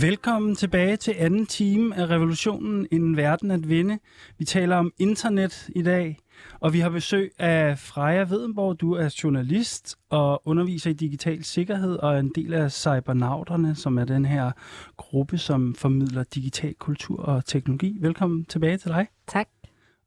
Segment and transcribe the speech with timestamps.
[0.00, 3.98] Velkommen tilbage til anden time af Revolutionen En Verden at Vinde.
[4.38, 6.18] Vi taler om internet i dag,
[6.60, 8.80] og vi har besøg af Freja Vedenborg.
[8.80, 13.98] Du er journalist og underviser i digital sikkerhed og er en del af Cybernauterne, som
[13.98, 14.50] er den her
[14.96, 17.98] gruppe, som formidler digital kultur og teknologi.
[18.00, 19.06] Velkommen tilbage til dig.
[19.26, 19.48] Tak.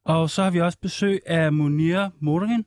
[0.06, 2.66] Og så har vi også besøg af Monir Morgen.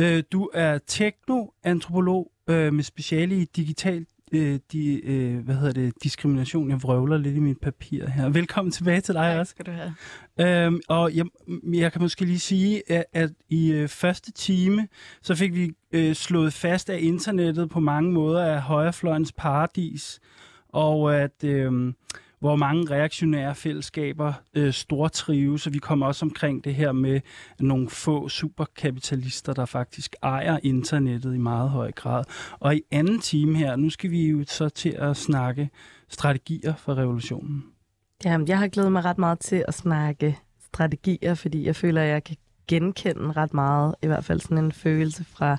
[0.00, 5.92] Øh, Du er teknoantropolog øh, med speciale i digital øh, de, øh, hvad hedder det,
[6.02, 6.70] diskrimination.
[6.70, 8.28] Jeg vrøvler lidt i mit papir her.
[8.28, 9.50] Velkommen tilbage til dig Tak også.
[9.50, 9.94] skal du have.
[10.66, 11.26] Øhm, og jeg,
[11.74, 14.88] jeg kan måske lige sige, at, at i øh, første time,
[15.22, 20.20] så fik vi øh, slået fast, at internettet på mange måder er højrefløjens paradis,
[20.68, 21.92] og at øh,
[22.40, 27.20] hvor mange reaktionære fællesskaber øh, stortrives, så vi kommer også omkring det her med
[27.60, 32.24] nogle få superkapitalister, der faktisk ejer internettet i meget høj grad.
[32.60, 35.70] Og i anden time her, nu skal vi jo så til at snakke
[36.08, 37.64] strategier for revolutionen.
[38.24, 42.08] Jamen, jeg har glædet mig ret meget til at snakke strategier, fordi jeg føler, at
[42.08, 42.36] jeg kan
[42.68, 45.58] genkende ret meget, i hvert fald sådan en følelse fra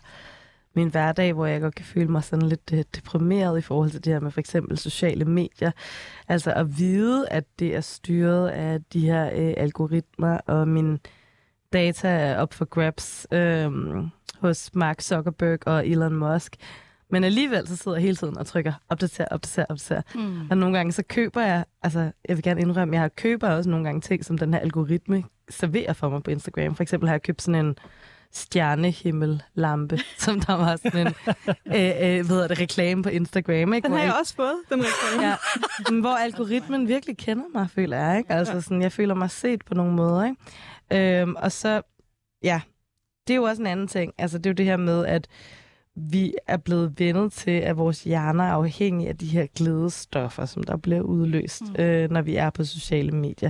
[0.75, 4.05] min hverdag, hvor jeg godt kan føle mig sådan lidt øh, deprimeret i forhold til
[4.05, 5.71] det her med for eksempel sociale medier.
[6.27, 10.99] Altså at vide, at det er styret af de her øh, algoritmer, og min
[11.73, 13.71] data er op for grabs øh,
[14.39, 16.55] hos Mark Zuckerberg og Elon Musk.
[17.11, 20.01] Men alligevel så sidder jeg hele tiden og trykker opdater, opdater, opdater.
[20.15, 20.49] Mm.
[20.49, 23.69] Og nogle gange så køber jeg, altså jeg vil gerne indrømme, jeg har køber også
[23.69, 26.75] nogle gange ting, som den her algoritme serverer for mig på Instagram.
[26.75, 27.77] For eksempel har jeg købt sådan en
[28.31, 31.13] stjernehimmellampe, som der var sådan en
[31.65, 33.73] øh, øh, hvad det, reklame på Instagram.
[33.73, 33.87] Ikke?
[33.87, 35.27] Den har jeg også fået, den reklame.
[35.27, 35.35] Ja,
[36.01, 38.17] hvor algoritmen virkelig kender mig, føler jeg.
[38.17, 38.33] Ikke?
[38.33, 40.25] Altså sådan, jeg føler mig set på nogle måder.
[40.25, 41.21] Ikke?
[41.21, 41.81] Øhm, og så,
[42.43, 42.61] ja,
[43.27, 44.13] det er jo også en anden ting.
[44.17, 45.27] Altså det er jo det her med, at
[45.95, 50.63] vi er blevet vendet til, at vores hjerner er afhængige af de her glædestoffer, som
[50.63, 51.83] der bliver udløst, mm.
[51.83, 53.49] øh, når vi er på sociale medier.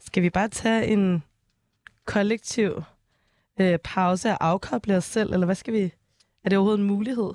[0.00, 1.22] Skal vi bare tage en
[2.04, 2.82] kollektiv
[3.60, 5.82] øh, pause og afkoble os selv, eller hvad skal vi...
[6.44, 7.32] Er det overhovedet en mulighed?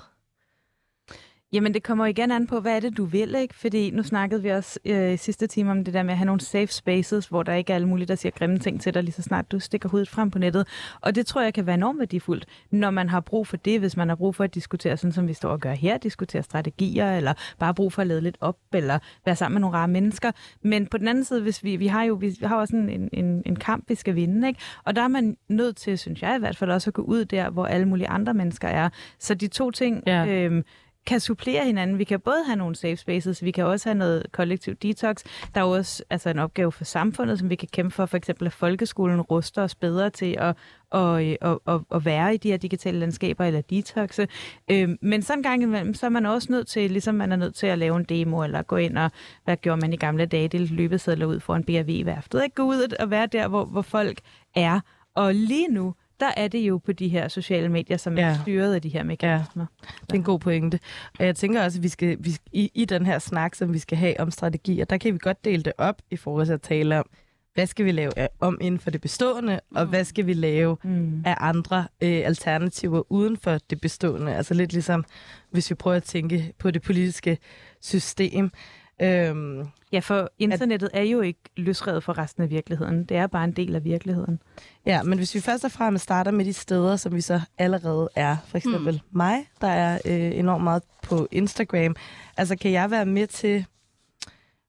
[1.54, 3.56] Jamen, det kommer igen an på, hvad er det, du vil, ikke?
[3.56, 6.26] Fordi nu snakkede vi også øh, i sidste time om det der med at have
[6.26, 9.04] nogle safe spaces, hvor der ikke er alle mulige, der siger grimme ting til dig,
[9.04, 10.68] lige så snart du stikker hovedet frem på nettet.
[11.02, 13.98] Og det tror jeg kan være enormt værdifuldt, når man har brug for det, hvis
[13.98, 17.18] man har brug for at diskutere, sådan som vi står og gør her, diskutere strategier,
[17.18, 20.32] eller bare brug for at lede lidt op, eller være sammen med nogle rare mennesker.
[20.62, 23.44] Men på den anden side, hvis vi, vi har jo vi har også en, en,
[23.46, 24.60] en kamp, vi skal vinde, ikke?
[24.84, 27.26] Og der er man nødt til, synes jeg i hvert fald, også at gå ud
[27.26, 28.90] der, hvor alle mulige andre mennesker er.
[29.20, 30.04] Så de to ting...
[30.08, 30.26] Ja.
[30.26, 30.64] Øhm,
[31.06, 32.00] kan supplere hinanden.
[32.00, 35.24] Vi kan både have nogle safe spaces, vi kan også have noget kollektiv detox.
[35.56, 38.06] Der er også altså, en opgave for samfundet, som vi kan kæmpe for.
[38.06, 40.56] For eksempel at folkeskolen ruster os bedre til at,
[40.92, 44.28] at, at, at, at være i de her digitale landskaber eller detoxe.
[44.72, 47.36] Øhm, men sådan en gang imellem, så er man også nødt til, ligesom man er
[47.36, 49.12] nødt til at lave en demo, eller gå ind og,
[49.44, 52.44] hvad gjorde man i gamle dage, det løbesedler ud for en BRV-værftet.
[52.44, 52.56] Ikke?
[52.56, 54.20] Gå ud og være der, hvor, hvor folk
[54.56, 54.80] er.
[55.16, 58.38] Og lige nu, der er det jo på de her sociale medier, som er Ja.
[58.42, 59.66] styret af de her mekanismer.
[60.02, 60.80] Det er en god pointe.
[61.20, 63.80] Og jeg tænker også, at vi skal, vi, i, i den her snak, som vi
[63.80, 66.62] skal have om strategier, der kan vi godt dele det op i forhold til at
[66.62, 67.06] tale om,
[67.54, 71.22] hvad skal vi lave om inden for det bestående, og hvad skal vi lave Mm.
[71.26, 74.36] af andre øh, alternativer uden for det bestående.
[74.36, 75.06] Altså lidt ligesom,
[75.52, 77.38] hvis vi prøver at tænke på det politiske
[77.82, 78.52] system.
[79.02, 83.04] Øhm, Ja, for internettet er jo ikke løsredet fra resten af virkeligheden.
[83.04, 84.42] Det er bare en del af virkeligheden.
[84.86, 88.10] Ja, men hvis vi først og fremmest starter med de steder, som vi så allerede
[88.16, 88.38] er.
[88.48, 89.18] For eksempel mm.
[89.18, 91.96] mig, der er øh, enormt meget på Instagram.
[92.38, 93.66] Altså, kan jeg være med til,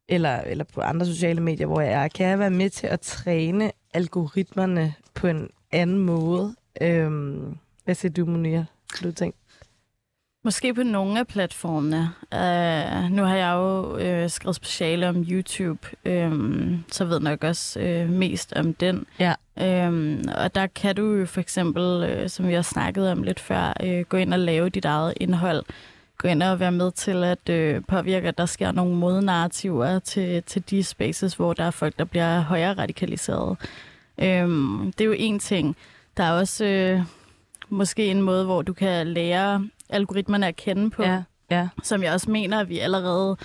[0.09, 3.01] eller, eller på andre sociale medier, hvor jeg er, kan jeg være med til at
[3.01, 6.55] træne algoritmerne på en anden måde?
[6.81, 8.25] Øhm, hvad siger du?
[8.25, 8.67] Kan
[9.03, 9.39] du tænke?
[10.43, 12.11] Måske på nogle af platformene.
[12.33, 17.81] Uh, nu har jeg jo uh, skrevet speciale om YouTube, um, så ved nok også
[17.81, 19.07] uh, mest om den.
[19.19, 19.35] Ja.
[19.89, 21.83] Um, og der kan du jo for eksempel,
[22.23, 25.15] uh, som vi har snakket om lidt før, uh, gå ind og lave dit eget
[25.17, 25.65] indhold.
[26.19, 30.43] Gå ind og være med til at uh, påvirke, at der sker nogle modnarrativer til,
[30.43, 33.57] til de spaces, hvor der er folk, der bliver højere radikaliseret.
[34.19, 35.77] Um, det er jo en ting.
[36.17, 36.65] Der er også
[36.99, 37.20] uh,
[37.71, 41.69] måske en måde, hvor du kan lære algoritmerne at kende på, Ja, ja.
[41.83, 43.37] som jeg også mener, at vi allerede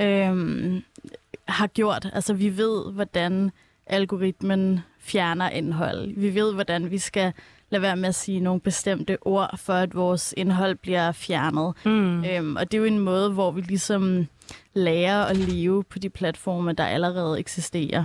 [0.00, 0.82] øhm,
[1.48, 2.08] har gjort.
[2.12, 3.50] Altså, vi ved, hvordan
[3.86, 6.14] algoritmen fjerner indhold.
[6.16, 7.32] Vi ved, hvordan vi skal
[7.70, 11.74] lade være med at sige nogle bestemte ord, for at vores indhold bliver fjernet.
[11.84, 12.24] Mm.
[12.24, 14.26] Øhm, og det er jo en måde, hvor vi ligesom
[14.74, 18.04] lærer at leve på de platforme, der allerede eksisterer.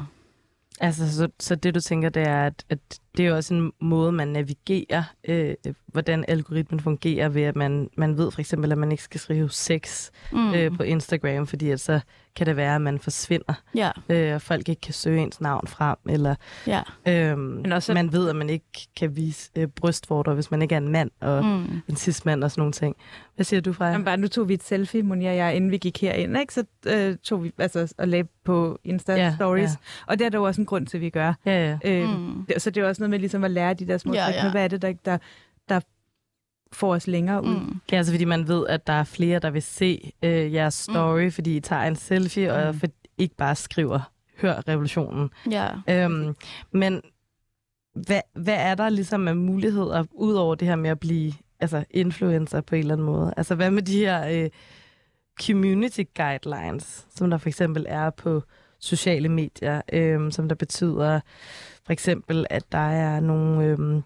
[0.79, 2.79] Altså, så, så det du tænker, det er, at, at
[3.17, 5.53] det er jo også en måde, man navigerer, øh,
[5.87, 9.49] hvordan algoritmen fungerer ved, at man, man ved for eksempel, at man ikke skal skrive
[9.49, 10.53] sex mm.
[10.53, 11.99] øh, på Instagram, fordi at så
[12.35, 15.67] kan det være, at man forsvinder, Ja, øh, og folk ikke kan søge ens navn
[15.67, 16.35] frem, eller
[16.67, 16.81] ja.
[17.07, 20.75] øh, Men også- man ved, at man ikke kan vise øh, brystvorter, hvis man ikke
[20.75, 21.81] er en mand og mm.
[21.87, 22.95] En cis-mand og sådan nogle ting.
[23.35, 23.91] Hvad siger du, Freja?
[23.91, 26.53] Jamen, bare, nu tog vi et selfie, Monia og jeg, inden vi gik herind, ikke?
[26.53, 29.69] så øh, tog vi altså, og lagde på Insta Ja, Stories.
[29.71, 29.75] ja.
[30.07, 31.33] Og det er der jo også en grund til, at vi gør.
[31.45, 32.01] Ja, ja.
[32.01, 32.45] Øh, Mm.
[32.57, 34.45] så det er også noget med ligesom at lære de der små Ja, ja, ja.
[34.45, 34.51] ja.
[34.51, 35.17] hvad er det, der, der,
[35.69, 35.79] der
[36.71, 37.59] får os længere ud.
[37.59, 37.81] Mm.
[37.91, 41.23] Ja, altså fordi man ved, at der er flere, der vil se øh, jeres story,
[41.23, 41.31] mm.
[41.31, 42.53] fordi I tager en selfie, mm.
[42.53, 44.11] og for, ikke bare skriver,
[44.41, 45.29] hør revolutionen.
[45.51, 45.69] Ja.
[45.89, 46.35] Øhm,
[46.71, 47.01] men
[47.93, 51.83] hvad, hvad er der ligesom af muligheder, ud over det her med at blive altså,
[51.89, 53.33] influencer på en eller anden måde?
[53.37, 54.49] Altså hvad med de her øh,
[55.41, 58.43] community guidelines, som der for eksempel er på
[58.83, 61.19] sociale medier, øh, som der betyder
[61.85, 63.65] for eksempel, at der er nogle...
[63.65, 64.01] Øh,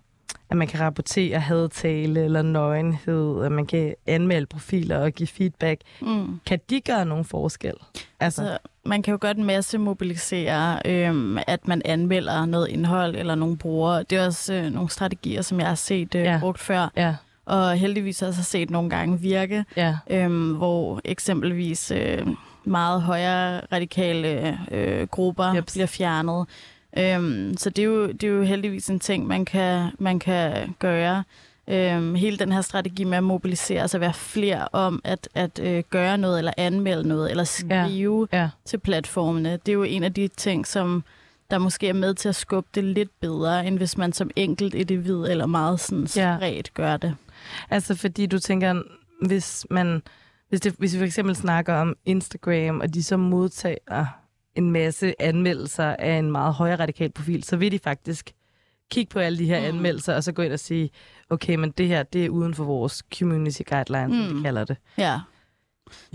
[0.49, 5.81] at man kan rapportere hadtale eller nøgenhed, at man kan anmelde profiler og give feedback.
[6.01, 6.39] Mm.
[6.45, 7.73] Kan de gøre nogen forskel?
[8.19, 13.35] Altså, Så man kan jo godt masse mobilisere, øhm, at man anmelder noget indhold eller
[13.35, 14.03] nogle brugere.
[14.03, 16.37] Det er også øh, nogle strategier, som jeg har set øh, ja.
[16.39, 17.15] brugt før, ja,
[17.45, 22.27] og heldigvis også har set nogle gange virke, ja, øhm, hvor eksempelvis øh,
[22.67, 25.65] meget højere radikale øh, grupper yep.
[25.73, 26.45] bliver fjernet.
[26.97, 30.75] Øhm, så det er, jo, det er jo heldigvis en ting, man kan, man kan
[30.79, 31.23] gøre.
[31.69, 35.83] Øhm, hele den her strategi med at mobilisere, altså være flere om at, at øh,
[35.89, 38.49] gøre noget, eller anmelde noget, eller skrive ja.
[38.65, 39.51] til platformene.
[39.51, 41.03] Det er jo en af de ting, som
[41.51, 44.73] der måske er med til at skubbe det lidt bedre, end hvis man som enkelt
[44.73, 46.37] individ eller meget sådan Ja.
[46.37, 47.15] spredt gør det.
[47.69, 48.81] Altså fordi du tænker,
[49.27, 50.01] hvis man
[50.49, 54.05] hvis, det, hvis vi for eksempel snakker om Instagram, og de så modtager
[54.55, 58.31] en masse anmeldelser af en meget højere radikal profil, så vil de faktisk
[58.91, 59.65] kigge på alle de her Mm.
[59.65, 60.89] anmeldelser, og så gå ind og sige,
[61.29, 64.23] okay, men det her, det er uden for vores community guidelines, mm.
[64.23, 64.37] som Mm.
[64.37, 64.77] de kalder det.
[64.97, 65.19] Ja.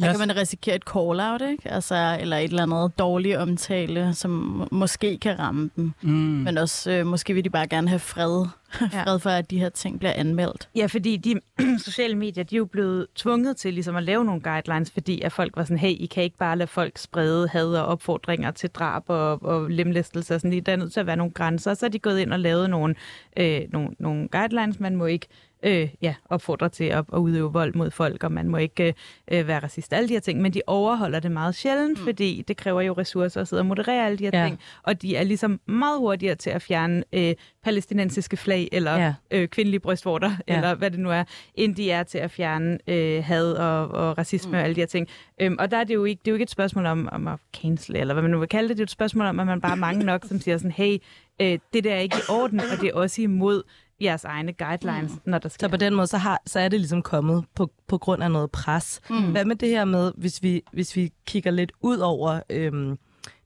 [0.00, 1.70] Der Jeg, kan man risikere et call-out, ikke?
[1.70, 5.92] Altså, eller et eller andet dårlig omtale, som må- måske kan ramme dem.
[6.02, 8.46] mm, Men også, øh, måske vil de bare gerne have fred,
[9.04, 10.68] fred for, at de her ting bliver anmeldt.
[10.76, 11.40] Ja, fordi de
[11.84, 15.32] sociale medier, de er jo blevet tvunget til ligesom at lave nogle guidelines, fordi at
[15.32, 18.70] folk var sådan, hey, I kan ikke bare lade folk sprede had og opfordringer til
[18.70, 20.62] drab og, og lemlæstelse og sådan.
[20.66, 21.74] Der er nødt til at være nogle grænser.
[21.74, 22.94] Så er de gået ind og lavet nogle,
[23.36, 24.80] øh, nogle, nogle guidelines.
[24.80, 25.26] Man må ikke
[25.62, 28.94] øh, ja, opfordre til at, at udøve vold mod folk, og man må ikke
[29.32, 30.40] øh, være racist, alle de her ting.
[30.40, 32.04] Men de overholder det meget sjældent, mm.
[32.04, 34.46] fordi det kræver jo ressourcer at sidde og moderere alle de her Ja.
[34.46, 34.58] ting.
[34.82, 39.14] Og de er ligesom meget hurtigere til at fjerne øh, palæstinensiske flag eller Ja.
[39.30, 40.56] øh, kvindelige brystvorter, Ja.
[40.56, 41.24] eller hvad det nu er,
[41.54, 44.54] end de er til at fjerne øh, had og, og racisme mm.
[44.58, 45.08] og alle de her ting.
[45.40, 47.28] Øhm, og der er det jo ikke, det er jo ikke et spørgsmål om, om
[47.28, 48.76] at cancel, eller hvad man nu vil kalde det.
[48.76, 50.70] Det er jo et spørgsmål om, at man bare er mange nok, som siger sådan,
[50.70, 50.98] hey,
[51.40, 53.62] øh, det der er ikke i orden, og det er også imod
[54.02, 55.20] jeres egne guidelines, mm.
[55.24, 55.66] når der sker.
[55.66, 58.30] Så på den måde, så, har, så er det ligesom kommet på, på grund af
[58.30, 59.00] noget pres.
[59.10, 59.30] Mm.
[59.30, 62.98] Hvad med det her med, hvis vi, hvis vi kigger lidt ud over øhm,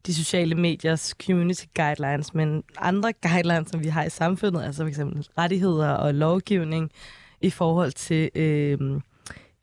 [0.07, 4.89] de sociale mediers community guidelines, men andre guidelines, som vi har i samfundet, altså for
[4.89, 6.91] eksempel rettigheder og lovgivning
[7.41, 9.01] i forhold til øhm,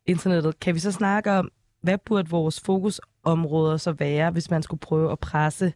[0.06, 1.52] internettet, kan vi så snakke om,
[1.82, 5.74] hvad burde vores fokusområder så være, hvis man skulle prøve at presse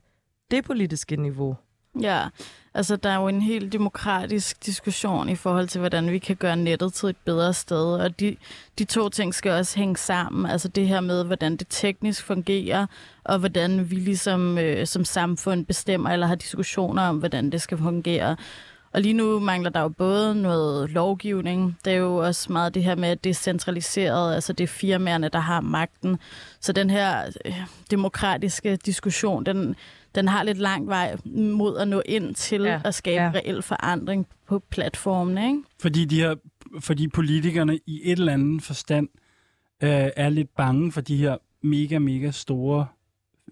[0.52, 1.56] det politiske niveau?
[2.02, 2.28] Ja,
[2.74, 6.56] altså der er jo en helt demokratisk diskussion i forhold til, hvordan vi kan gøre
[6.56, 8.36] nettet til et bedre sted, og de,
[8.80, 10.52] de to ting skal også hænge sammen.
[10.52, 12.86] Altså det her med, hvordan det teknisk fungerer,
[13.24, 17.78] og hvordan vi ligesom øh, som samfund bestemmer eller har diskussioner om, hvordan det skal
[17.78, 18.36] fungere.
[18.94, 22.84] Og lige nu mangler der jo både noget lovgivning, det er jo også meget det
[22.84, 26.20] her med, at det er centraliseret, altså det er firmaerne, der har magten.
[26.60, 27.54] Så den her øh,
[27.92, 29.76] demokratiske diskussion, den,
[30.16, 33.32] den har lidt lang vej mod at nå ind til Ja, at skabe ja.
[33.36, 35.62] reel forandring på platformen, ikke?
[35.82, 36.36] fordi, de her,
[36.80, 39.08] fordi politikerne i et eller andet forstand
[39.84, 42.88] øh, er lidt bange for de her mega, mega store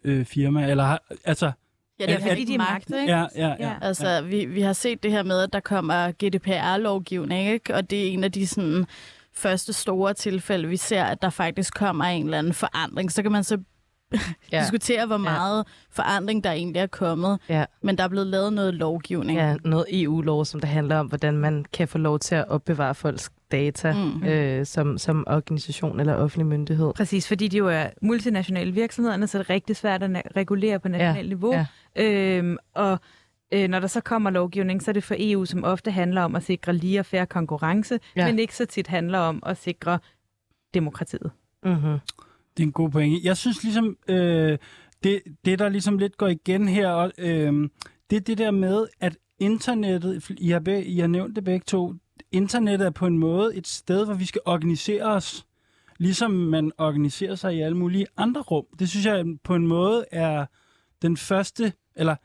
[0.03, 0.67] øh, firmaer.
[0.67, 1.51] Eller, har- altså,
[1.99, 3.11] Ja, det er fordi, de er magt, ikke?
[3.13, 3.55] ja, ja, ja.
[3.59, 3.73] Ja.
[3.81, 4.21] Altså, ja.
[4.21, 7.75] vi, vi har set det her med, at der kommer GDPR-lovgivning, ikke?
[7.75, 8.85] og det er en af de sådan,
[9.33, 13.11] første store tilfælde, vi ser, at der faktisk kommer en eller anden forandring.
[13.11, 13.57] Så kan man så
[14.51, 14.59] ja.
[14.61, 15.71] diskutere, hvor meget ja.
[15.91, 17.65] forandring der egentlig er kommet, Ja.
[17.81, 19.39] men der er blevet lavet noget lovgivning.
[19.39, 22.95] Ja, noget EU-lov, som der handler om, hvordan man kan få lov til at opbevare
[22.95, 24.23] folks data Mm.
[24.23, 26.93] øh, som, som organisation eller offentlig myndighed.
[26.95, 30.79] Præcis, fordi de jo er multinationale virksomheder, så er det rigtig svært at na- regulere
[30.79, 31.53] på nationalt Ja, niveau.
[31.53, 31.65] ja.
[32.03, 32.99] Øhm, og
[33.53, 36.35] øh, når der så kommer lovgivning, så er det for EU, som ofte handler om
[36.35, 38.21] at sikre lige og færre konkurrence, Ja.
[38.21, 38.27] ja.
[38.31, 39.99] men ikke så tit handler om at sikre
[40.73, 41.31] demokratiet.
[41.65, 41.97] Mm-hmm.
[42.57, 43.27] Det er en god pointe.
[43.27, 44.57] Jeg synes ligesom, øh,
[45.03, 47.69] det, det der ligesom lidt går igen her, og, øh,
[48.09, 51.63] det er det der med, at internettet, I har, be, I har nævnt det begge
[51.67, 51.93] to,
[52.31, 55.45] internettet er på en måde et sted, hvor vi skal organisere os,
[55.97, 58.65] ligesom man organiserer sig i alle mulige andre rum.
[58.79, 60.45] Det synes jeg på en måde er
[61.01, 62.15] den første, eller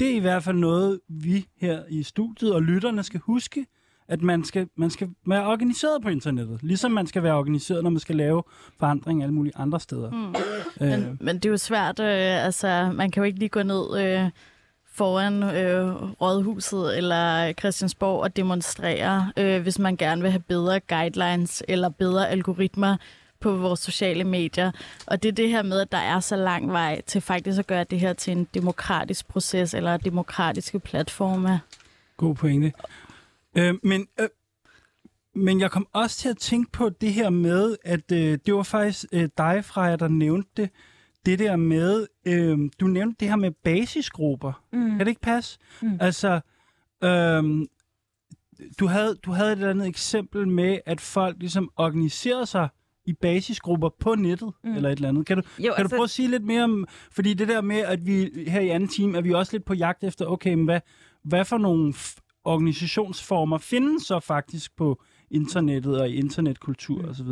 [0.00, 3.66] det er i hvert fald noget, vi her i studiet og lytterne skal huske,
[4.10, 7.90] at man skal, man skal være organiseret på internettet, ligesom man skal være organiseret, når
[7.90, 8.42] man skal lave
[8.78, 10.10] forandring alle mulige andre steder.
[10.10, 10.34] Mm.
[10.80, 10.90] Øh.
[10.90, 14.00] Men, men det er jo svært, øh, altså man kan jo ikke lige gå ned
[14.00, 14.30] øh,
[14.92, 21.62] foran øh, Rådhuset eller Christiansborg og demonstrere, øh, hvis man gerne vil have bedre guidelines
[21.68, 22.96] eller bedre algoritmer
[23.40, 24.72] på vores sociale medier.
[25.06, 27.66] Og det er det her med, at der er så lang vej til faktisk at
[27.66, 31.60] gøre det her til en demokratisk proces eller demokratiske platforme.
[32.16, 32.72] God pointe.
[33.58, 34.28] Øh, men, øh,
[35.34, 38.62] men jeg kom også til at tænke på det her med, at øh, det var
[38.62, 40.70] faktisk øh, dig, Freja, der nævnte det.
[41.26, 44.64] Det der med, øh, du nævnte det her med basisgrupper.
[44.72, 44.90] Mm.
[44.90, 45.58] Kan det ikke passe?
[45.82, 45.98] Mm.
[46.00, 46.40] Altså,
[47.04, 47.66] øh,
[48.80, 52.68] du, havde, du havde et eller andet eksempel med, at folk ligesom organiserede sig
[53.04, 54.74] i basisgrupper på nettet, mm.
[54.74, 55.26] eller et eller andet.
[55.26, 55.82] Kan du, jo, kan altså...
[55.82, 58.68] du prøve at sige lidt mere om, fordi det der med, at vi her i
[58.68, 60.80] anden team, er vi også lidt på jagt efter, okay, men hvad,
[61.24, 61.94] hvad for nogle
[62.44, 67.28] organisationsformer findes så faktisk på internettet og i internetkultur osv.?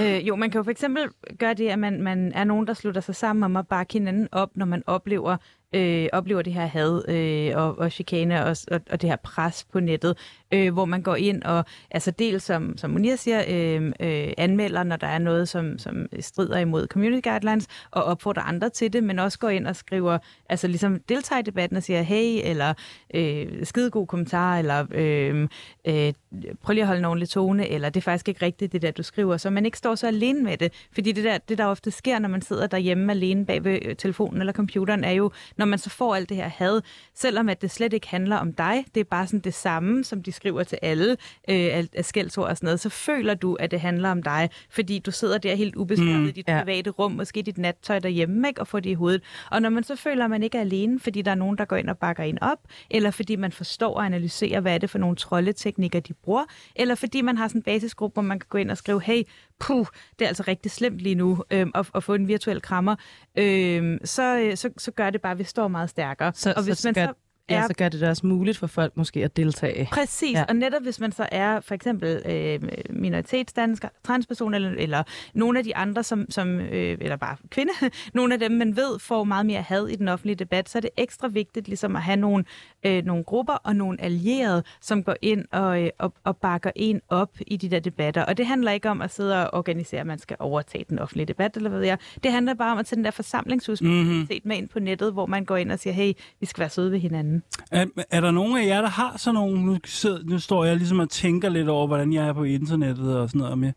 [0.00, 2.74] Øh, jo, man kan jo for eksempel gøre det, at man, man er nogen, der
[2.74, 5.36] slutter sig sammen om at bakke hinanden op, når man oplever
[5.72, 9.66] øh, oplever det her had øh, og, og chikane og, og, og det her pres
[9.72, 10.18] på nettet,
[10.52, 14.82] øh, hvor man går ind og altså dels som, som Monia siger, øh, øh, anmelder,
[14.82, 19.04] når der er noget, som, som strider imod community guidelines, og opfordrer andre til det,
[19.04, 22.74] men også går ind og skriver, altså ligesom deltager i debatten og siger, hey, eller
[23.14, 25.48] øh, skide god kommentar, eller øh,
[25.84, 26.12] øh,
[26.62, 28.90] prøv lige at holde en ordentlig tone, eller det er faktisk ikke rigtigt, det der,
[28.90, 30.72] du skriver, så man ikke står så alene med det.
[30.92, 33.96] Fordi det der, det der ofte sker, når man sidder derhjemme alene bag ved øh,
[33.96, 36.80] telefonen eller computeren, er jo, når man så får alt det her had,
[37.14, 40.22] selvom at det slet ikke handler om dig, det er bare sådan det samme, som
[40.22, 41.10] de skriver til alle
[41.48, 44.98] øh, af skældsord og sådan noget, så føler du, at det handler om dig, fordi
[44.98, 46.60] du sidder der helt ubesvaret mm, i dit ja.
[46.62, 49.22] private rum, måske i dit nattøj derhjemme, ikke, og får det i hovedet.
[49.50, 51.64] Og når man så føler, at man ikke er alene, fordi der er nogen, der
[51.64, 52.58] går ind og bakker en op,
[52.90, 56.44] eller fordi man forstår og analyserer, hvad er det for nogle troldeteknikker, de bruger,
[56.76, 59.22] eller fordi man har sådan en basisgruppe, hvor man kan gå ind og skrive, hey,
[59.58, 59.86] puh,
[60.18, 62.96] det er altså rigtig slemt lige nu øhm, at, at få en virtuel krammer,
[63.38, 66.32] øhm, så, øh, så, så gør det bare, at vi står meget stærkere.
[66.34, 67.14] Så, og hvis så man så
[67.52, 69.88] Ja, så gør det det også muligt for folk måske at deltage.
[69.92, 70.44] Præcis, ja.
[70.48, 75.02] og netop hvis man så er for eksempel øh, minoritetsdansker, transperson eller, eller
[75.34, 77.72] nogle af de andre, som, som øh, eller bare kvinde,
[78.14, 80.80] nogle af dem, man ved får meget mere had i den offentlige debat, så er
[80.80, 82.44] det ekstra vigtigt ligesom at have nogle,
[82.86, 87.00] øh, nogle grupper og nogle allierede, som går ind og, øh, og, og bakker en
[87.08, 88.24] op i de der debatter.
[88.24, 91.26] Og det handler ikke om at sidde og organisere, at man skal overtage den offentlige
[91.26, 91.98] debat, eller hvad ved jeg.
[92.22, 94.28] Det handler bare om at tage den der forsamlingshus mm-hmm.
[94.44, 96.92] med ind på nettet, hvor man går ind og siger, hey, vi skal være søde
[96.92, 97.41] ved hinanden.
[97.70, 99.62] Er, er der nogen af jer, der har sådan nogle...
[99.64, 103.18] Nu, sidder, nu står jeg ligesom og tænker lidt over, hvordan jeg er på internettet
[103.18, 103.58] og sådan noget.
[103.58, 103.72] Med,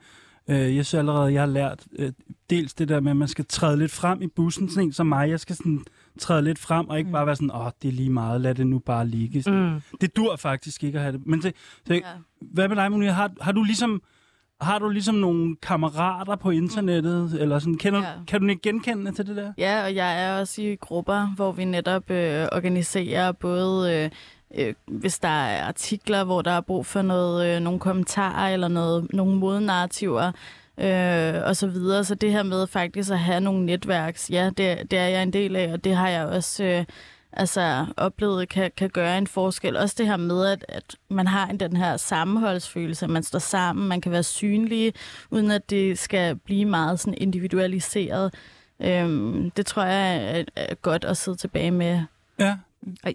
[0.47, 2.11] øh, jeg synes allerede, jeg har lært øh,
[2.49, 4.69] dels det der med, at man skal træde lidt frem i bussen.
[4.69, 5.85] Sådan en som mig, jeg skal sådan
[6.19, 7.11] træde lidt frem, og ikke mm.
[7.11, 9.51] bare være sådan, åh, det er lige meget, lad det nu bare ligge.
[9.51, 9.81] Mm.
[10.01, 11.25] Det dur faktisk ikke at have det.
[11.25, 11.53] Men det,
[11.87, 12.01] det, ja.
[12.41, 13.11] hvad med dig, Monia?
[13.11, 14.01] Har, har du ligesom
[14.61, 17.37] har du ligesom nogle kammerater på internettet, mm.
[17.41, 18.11] eller sådan, kender, ja.
[18.27, 19.53] kan du ikke genkende til det der?
[19.57, 24.09] Ja, og jeg er også i grupper, hvor vi netop øh, organiserer både, øh,
[24.65, 28.67] øh, hvis der er artikler, hvor der er brug for noget, øh, nogle kommentarer eller
[28.67, 30.31] noget, nogle modnarrativer,
[30.77, 32.03] øh, og så videre.
[32.03, 35.33] Så det her med faktisk at have nogle netværks, ja, det, det er jeg en
[35.33, 36.63] del af, og det har jeg også...
[36.63, 36.85] Øh,
[37.35, 39.77] altså, oplevet kan, kan gøre en forskel.
[39.77, 43.87] Også det her med, at, at man har den her sammenholdsfølelse, at man står sammen,
[43.87, 44.93] man kan være synlige,
[45.31, 48.33] uden at det skal blive meget sådan individualiseret.
[48.81, 52.03] Øhm, det tror jeg er, er godt at sidde tilbage med.
[52.39, 52.57] Ja,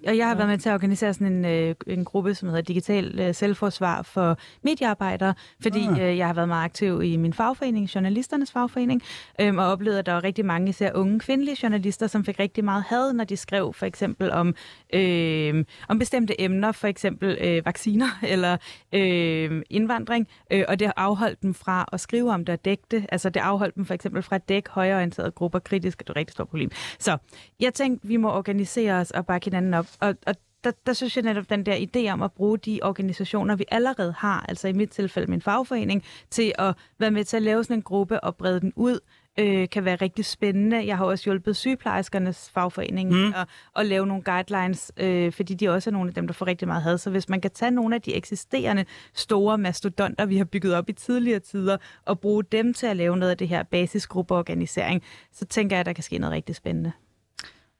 [0.06, 2.62] og jeg har været med til at organisere sådan en, øh, en gruppe, som hedder
[2.62, 6.00] Digital øh, Selvforsvar for mediearbejdere, fordi ah.
[6.00, 9.02] øh, jeg har været meget aktiv i min fagforening, Journalisternes Fagforening,
[9.40, 12.64] øh, og oplevede, at der var rigtig mange især unge kvindelige journalister, som fik rigtig
[12.64, 14.54] meget had, når de skrev for eksempel om,
[14.92, 18.56] øh, om bestemte emner, for eksempel øh, vacciner eller
[18.92, 23.06] øh, indvandring, øh, og det afholdt dem fra at skrive om det og dække det.
[23.08, 26.16] Altså det afholdt dem for eksempel fra at dække højorienterede grupper kritisk, det er et
[26.16, 26.70] rigtig stort problem.
[26.98, 27.18] Så
[27.60, 29.86] jeg tænkte, vi må organisere os og bakke hinanden op.
[30.00, 33.56] Og, og der, der synes jeg netop den der idé om at bruge de organisationer,
[33.56, 37.42] vi allerede har, altså i mit tilfælde min fagforening, til at være med til at
[37.42, 39.00] lave sådan en gruppe og brede den ud,
[39.40, 40.86] øh, kan være rigtig spændende.
[40.86, 43.32] Jeg har også hjulpet sygeplejerskernes fagforening mm.
[43.36, 46.46] at, at lave nogle guidelines, øh, fordi de også er nogle af dem, der får
[46.46, 46.98] rigtig meget had.
[46.98, 50.88] Så hvis man kan tage nogle af de eksisterende store mastodonter, vi har bygget op
[50.88, 55.44] i tidligere tider, og bruge dem til at lave noget af det her basisgruppeorganisering, så
[55.44, 56.92] tænker jeg, at der kan ske noget rigtig spændende.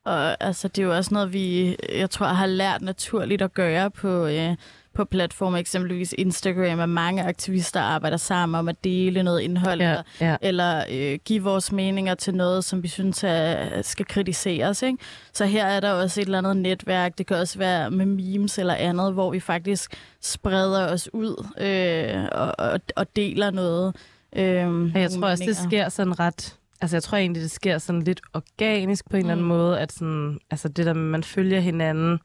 [0.05, 3.91] Og altså, det er jo også noget, vi, jeg tror, har lært naturligt at gøre
[3.91, 4.57] på, øh,
[4.95, 9.97] på platforme, eksempelvis Instagram, at mange aktivister arbejder sammen om at dele noget indhold, Ja,
[10.21, 10.37] ja.
[10.43, 14.83] eller øh, give vores meninger til noget, som vi synes er, skal kritiseres.
[14.83, 14.99] Ikke?
[15.33, 17.19] Så her er der også et eller andet netværk.
[17.19, 22.29] Det kan også være med memes eller andet, hvor vi faktisk spreder os ud øh,
[22.33, 23.97] og, og, og deler noget.
[24.37, 26.57] Øh, jeg tror også, det sker sådan ret...
[26.83, 29.31] Altså, jeg tror egentlig, det sker sådan lidt organisk på en mm.
[29.31, 29.49] eller anden Mm.
[29.49, 32.19] måde, at sådan, altså det der man følger hinanden,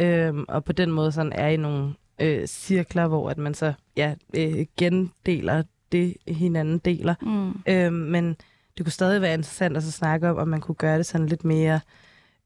[0.00, 3.72] øhm, og på den måde sådan er i nogle øh, cirkler, hvor at man så
[3.96, 7.14] ja, øh, gendeler det, hinanden deler.
[7.22, 7.72] Mm.
[7.72, 8.36] Øhm, men
[8.78, 11.26] det kunne stadig være interessant at så snakke om, om man kunne gøre det sådan
[11.26, 11.80] lidt mere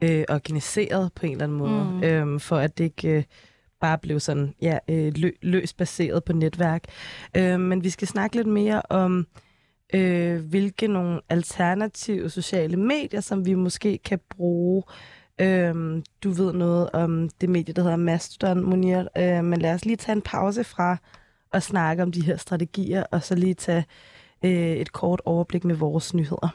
[0.02, 2.02] øh, organiseret på en eller anden måde, Mm.
[2.02, 3.22] øhm, for at det ikke øh,
[3.80, 6.84] bare blev sådan ja, øh, lø, løst baseret på netværk.
[7.36, 9.26] Øh, men vi skal snakke lidt mere om,
[9.94, 14.82] øh, hvilke nogle alternative sociale medier, som vi måske kan bruge.
[14.88, 19.74] Øh, Øhm, du ved noget om det medie, der hedder Mastodon, Munir, øh, men lad
[19.74, 20.96] os lige tage en pause fra
[21.52, 23.84] at snakke om de her strategier, og så lige tage
[24.44, 26.48] øh, et kort overblik med vores nyheder.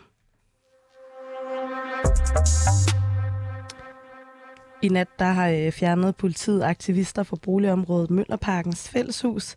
[4.81, 9.55] I nat der har øh, fjernet politiet aktivister fra boligområdet Møllerparkens fælleshus.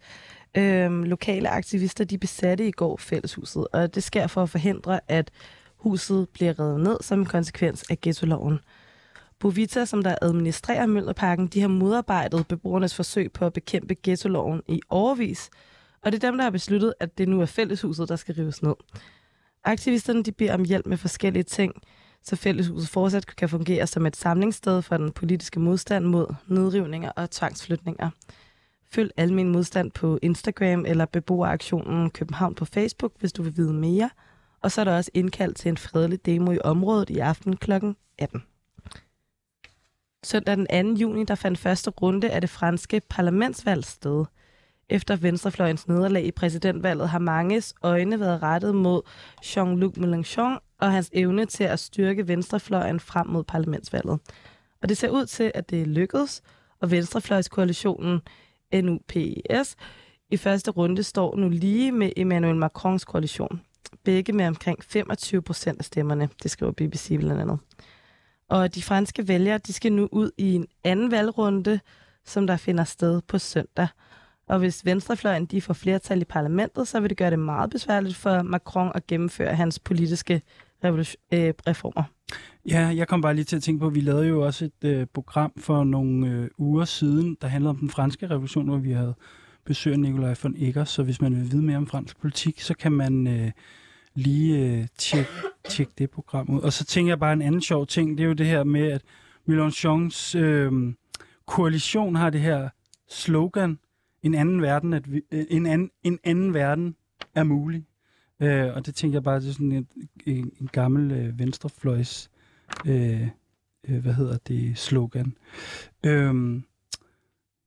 [0.54, 5.30] Øhm, lokale aktivister de besatte i går fælleshuset, og det sker for at forhindre, at
[5.76, 8.58] huset bliver revet ned som en konsekvens af ghetto-loven.
[9.38, 14.80] Bovita, som der administrerer Møllerparken, de har modarbejdet beboernes forsøg på at bekæmpe ghetto-loven i
[14.88, 15.50] overvis,
[16.02, 18.62] og det er dem, der har besluttet, at det nu er fælleshuset, der skal rives
[18.62, 18.74] ned.
[19.64, 21.72] Aktivisterne de beder om hjælp med forskellige ting,
[22.22, 27.30] så fælleshuset fortsat kan fungere som et samlingssted for den politiske modstand mod nedrivninger og
[27.30, 28.10] tvangsflytninger.
[28.92, 34.10] Følg Almen Modstand på Instagram eller beboeraktionen København på Facebook, hvis du vil vide mere.
[34.62, 37.72] Og så er der også indkaldt til en fredelig demo i området i aften kl.
[38.18, 38.42] 18.
[40.26, 41.00] Søndag den 2.
[41.00, 44.24] juni der fandt første runde af det franske parlamentsvalg sted.
[44.88, 49.02] Efter venstrefløjens nederlag i præsidentvalget har manges øjne været rettet mod
[49.44, 54.20] Jean-Luc Mélenchon og hans evne til at styrke venstrefløjen frem mod parlamentsvalget.
[54.82, 56.42] Og det ser ud til, at det er lykkedes,
[56.80, 58.20] og venstrefløjskoalitionen
[58.82, 59.76] NUPES
[60.30, 63.60] i første runde står nu lige med Emmanuel Macrons koalition.
[64.04, 67.58] Begge med omkring 25 procent af stemmerne, det skriver BBC blandt andet.
[68.48, 71.80] Og de franske vælgere, de skal nu ud i en anden valgrunde,
[72.24, 73.88] som der finder sted på søndag.
[74.48, 78.16] Og hvis venstrefløjen de får flertal i parlamentet, så vil det gøre det meget besværligt
[78.16, 80.42] for Macron at gennemføre hans politiske
[80.84, 80.92] øh,
[81.66, 82.02] reformer.
[82.68, 84.84] Ja, jeg kom bare lige til at tænke på, at vi lavede jo også et
[84.84, 88.92] øh, program for nogle øh, uger siden, der handlede om den franske revolution, hvor vi
[88.92, 89.14] havde
[89.64, 90.88] besøg af Nikolaj von Eggers.
[90.88, 93.50] Så hvis man vil vide mere om fransk politik, så kan man øh,
[94.16, 95.30] lige øh, tjekke,
[95.68, 96.60] tjek det program ud.
[96.60, 98.92] Og så tænker jeg bare en anden sjov ting, det er jo det her med,
[98.92, 99.02] at
[99.48, 100.94] Mélenchons øh,
[101.46, 102.68] koalition har det her
[103.08, 103.78] slogan,
[104.22, 106.96] en anden verden, at vi, øh, en, anden, en anden verden
[107.34, 107.86] er mulig.
[108.40, 109.88] Øh, og det tænker jeg bare, det er sådan en,
[110.26, 112.30] en, en gammel øh, venstrefløjs,
[112.86, 113.28] øh,
[113.88, 115.36] øh, hvad hedder det, slogan.
[116.06, 116.60] Øh,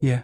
[0.01, 0.19] ja,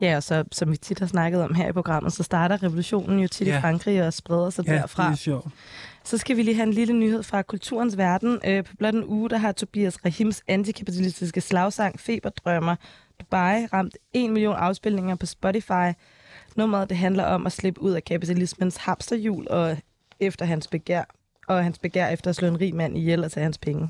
[0.00, 3.18] Ja, og så, som vi tit har snakket om her i programmet, så starter revolutionen
[3.20, 3.58] jo tit Ja.
[3.58, 5.06] i Frankrig og spreder sig ja derfra.
[5.06, 5.46] det er sjovt.
[6.04, 8.38] Så skal vi lige have en lille nyhed fra kulturens verden.
[8.46, 12.76] Øh, på blot en uge, der har Tobias Rahims antikapitalistiske slagsang Feberdrømmer
[13.20, 15.92] Dubai ramt 1 million afspilninger på Spotify.
[16.56, 19.76] Nummeret det handler om at slippe ud af kapitalismens hamsterhjul og
[20.20, 21.04] efter hans begær
[21.48, 23.88] og hans begær efter at slå en rig mand ihjel og tage hans penge.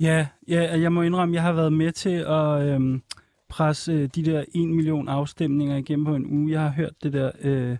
[0.00, 3.02] Ja, ja, jeg må indrømme, jeg har været med til at øhm,
[3.50, 6.52] presse øh, de der 1 million afstemninger igennem på en uge.
[6.52, 7.76] Jeg har hørt det der øh,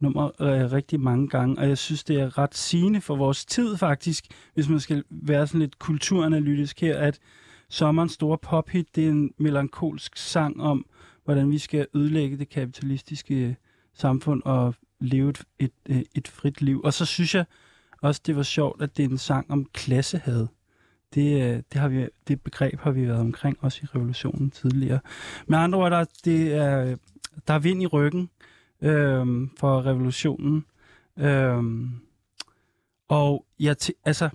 [0.00, 3.76] nummer øh, rigtig mange gange, og jeg synes, det er ret sigende for vores tid
[3.76, 7.18] faktisk, hvis man skal være sådan lidt kulturanalytisk her, at
[7.68, 10.86] sommerens store pophit, det er en melankolsk sang om,
[11.24, 13.54] hvordan vi skal ødelægge det kapitalistiske øh,
[13.94, 16.80] samfund og leve et, et, øh, et frit liv.
[16.84, 17.44] Og så synes jeg
[18.02, 20.46] også, det var sjovt, at det er en sang om klassehad.
[21.14, 25.00] Det, øh, det, har vi, det begreb har vi været omkring også i revolutionen tidligere.
[25.46, 26.96] Med andre ord, der, det er,
[27.48, 28.30] der er vind i ryggen
[28.80, 30.64] øh, for revolutionen.
[31.18, 31.62] Øh,
[33.08, 34.30] og jeg, t- altså,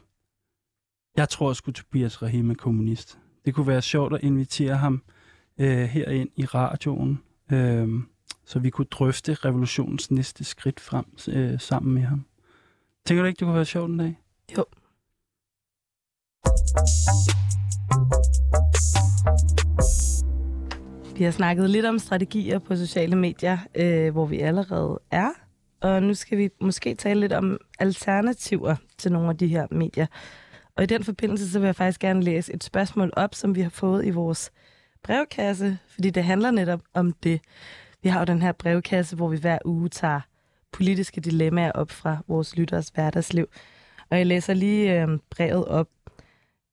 [1.18, 3.20] jeg tror sgu, Tobias Rahim er kommunist.
[3.46, 5.04] Det kunne være sjovt at invitere ham
[5.58, 7.20] øh, herind i radioen,
[7.52, 7.90] øh,
[8.46, 12.26] så vi kunne drøfte revolutionens næste skridt frem øh, sammen med ham.
[13.06, 14.20] Tænker du ikke, det kunne være sjovt en dag?
[14.58, 14.66] Jo.
[21.18, 25.30] Vi har snakket lidt om strategier på sociale medier, øh, hvor vi allerede er.
[25.82, 30.06] Og nu skal vi måske tale lidt om alternativer til nogle af de her medier.
[30.76, 33.62] Og i den forbindelse, så vil jeg faktisk gerne læse et spørgsmål op, som vi
[33.62, 34.52] har fået i vores
[35.04, 37.42] brevkasse, fordi det handler netop om det.
[38.04, 40.22] Vi har jo den her brevkasse, hvor vi hver uge tager
[40.72, 43.48] politiske dilemmaer op fra vores lytteres hverdagsliv.
[44.10, 45.88] Og jeg læser lige øh, brevet op.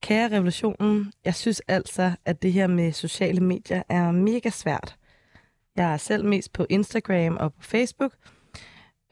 [0.05, 4.97] Kære revolutionen, jeg synes altså, at det her med sociale medier er mega svært.
[5.77, 8.13] Jeg er selv mest på Instagram og på Facebook,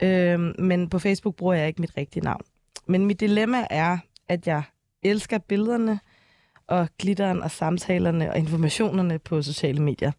[0.03, 2.41] øhm, men på Facebook bruger jeg ikke mit rigtige navn.
[2.87, 3.97] Men mit dilemma er,
[4.29, 4.63] at jeg
[5.03, 5.99] elsker billederne
[6.67, 10.11] og glitteren og samtalerne og informationerne på sociale medier.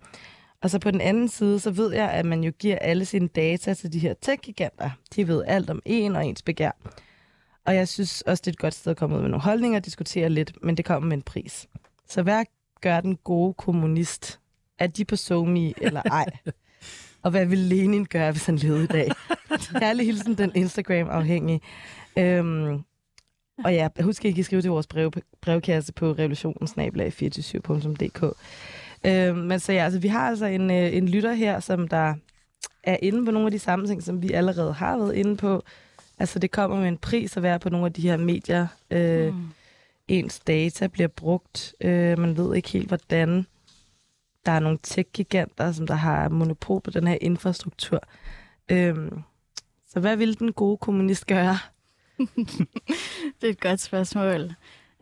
[0.63, 3.29] Og så på den anden side, så ved jeg, at man jo giver alle sine
[3.29, 4.91] data til de her tech-giganter.
[5.17, 6.77] De ved alt om en og ens begær.
[7.67, 9.79] Og jeg synes også, det er et godt sted at komme ud med nogle holdninger
[9.79, 11.69] og diskutere lidt, men det kommer med en pris.
[12.09, 12.45] Så hvad
[12.81, 14.41] gør den gode kommunist?
[14.79, 16.27] Er de på SoMe eller ej?
[17.23, 19.11] og hvad vil Lenin gøre, hvis han levede i dag?
[19.81, 21.61] Kærlig hilsen, den Instagram-afhængige.
[22.19, 22.85] Øhm,
[23.65, 28.37] og ja, husk, at skrive til vores brev, brevkasse på revolutionsnabelag247.dk.
[29.07, 32.15] Øhm, men så ja, altså, vi har altså en, øh, en lytter her, som der
[32.83, 35.63] er inde på nogle af de samme ting, som vi allerede har været inde på.
[36.19, 38.67] Altså, det kommer med en pris at være på nogle af de her medier.
[38.91, 39.49] Øh, mm.
[40.09, 41.75] Ens data bliver brugt.
[41.81, 43.47] Øh, man ved ikke helt, hvordan.
[44.47, 48.01] Der er nogle tech-giganter, som der har monopol på den her infrastruktur.
[48.69, 48.97] Øh,
[49.89, 51.59] så hvad vil den gode kommunist gøre?
[53.41, 54.55] det er et godt spørgsmål.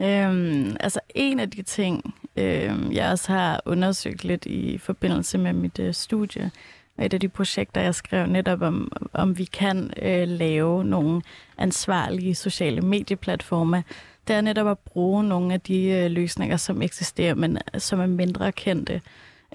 [0.03, 5.53] Øhm, altså en af de ting, øhm, jeg også har undersøgt lidt i forbindelse med
[5.53, 6.51] mit øh, studie,
[6.99, 11.23] og et af de projekter, jeg skrev netop om, om vi kan øh, lave nogle
[11.59, 13.85] ansvarlige sociale medieplatforme,
[14.29, 18.01] det er netop at bruge nogle af de øh, løsninger, som eksisterer, men øh, som
[18.01, 19.01] er mindre kendte.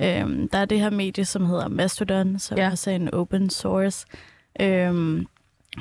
[0.01, 2.71] Øhm, der er det her medie, som hedder Mastodon, som ja.
[2.71, 4.05] også er en open source.
[4.59, 5.27] Øhm,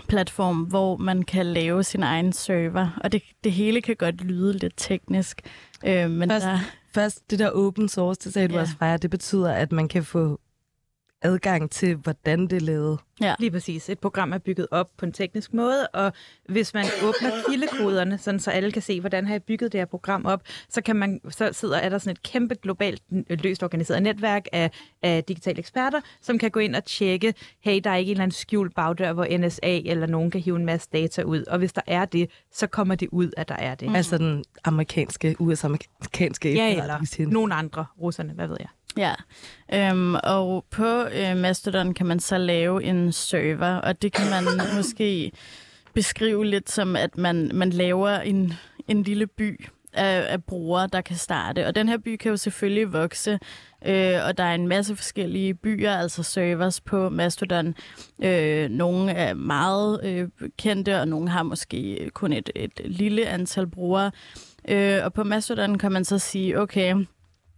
[0.09, 4.53] platform, hvor man kan lave sin egen server, og det, det hele kan godt lyde
[4.53, 5.41] lidt teknisk.
[5.87, 6.59] Øh, men først, der...
[6.95, 8.55] først, det der open source, det sagde ja.
[8.55, 10.41] du også, Freja, det betyder, at man kan få
[11.23, 12.99] adgang til, hvordan det er lavet.
[13.21, 13.35] Ja.
[13.39, 13.89] Lige præcis.
[13.89, 16.13] Et program er bygget op på en teknisk måde, og
[16.49, 19.85] hvis man åbner kildekoderne, sådan så alle kan se, hvordan har jeg bygget det her
[19.87, 24.03] program op, så, kan man, så sidder er der sådan et kæmpe globalt løst organiseret
[24.03, 24.71] netværk af,
[25.03, 28.23] af digitale eksperter, som kan gå ind og tjekke, hey, der er ikke en eller
[28.23, 31.73] anden skjult bagdør, hvor NSA eller nogen kan hive en masse data ud, og hvis
[31.73, 33.89] der er det, så kommer det ud, at der er det.
[33.89, 33.95] Mm.
[33.95, 38.69] Altså den amerikanske, US-amerikanske Ja, eller nogen andre, russerne, hvad ved jeg.
[38.97, 39.15] Ja,
[39.75, 44.45] øhm, og på øh, Mastodon kan man så lave en server, og det kan man
[44.77, 45.33] måske
[45.95, 48.53] beskrive lidt som, at man, man laver en,
[48.89, 51.67] en lille by af, af brugere, der kan starte.
[51.67, 53.39] Og den her by kan jo selvfølgelig vokse,
[53.87, 57.75] øh, og der er en masse forskellige byer, altså servers på Mastodon.
[58.23, 60.29] Øh, nogle er meget øh,
[60.59, 64.11] kendte, og nogle har måske kun et, et lille antal brugere.
[64.69, 66.95] Øh, og på Mastodon kan man så sige, okay,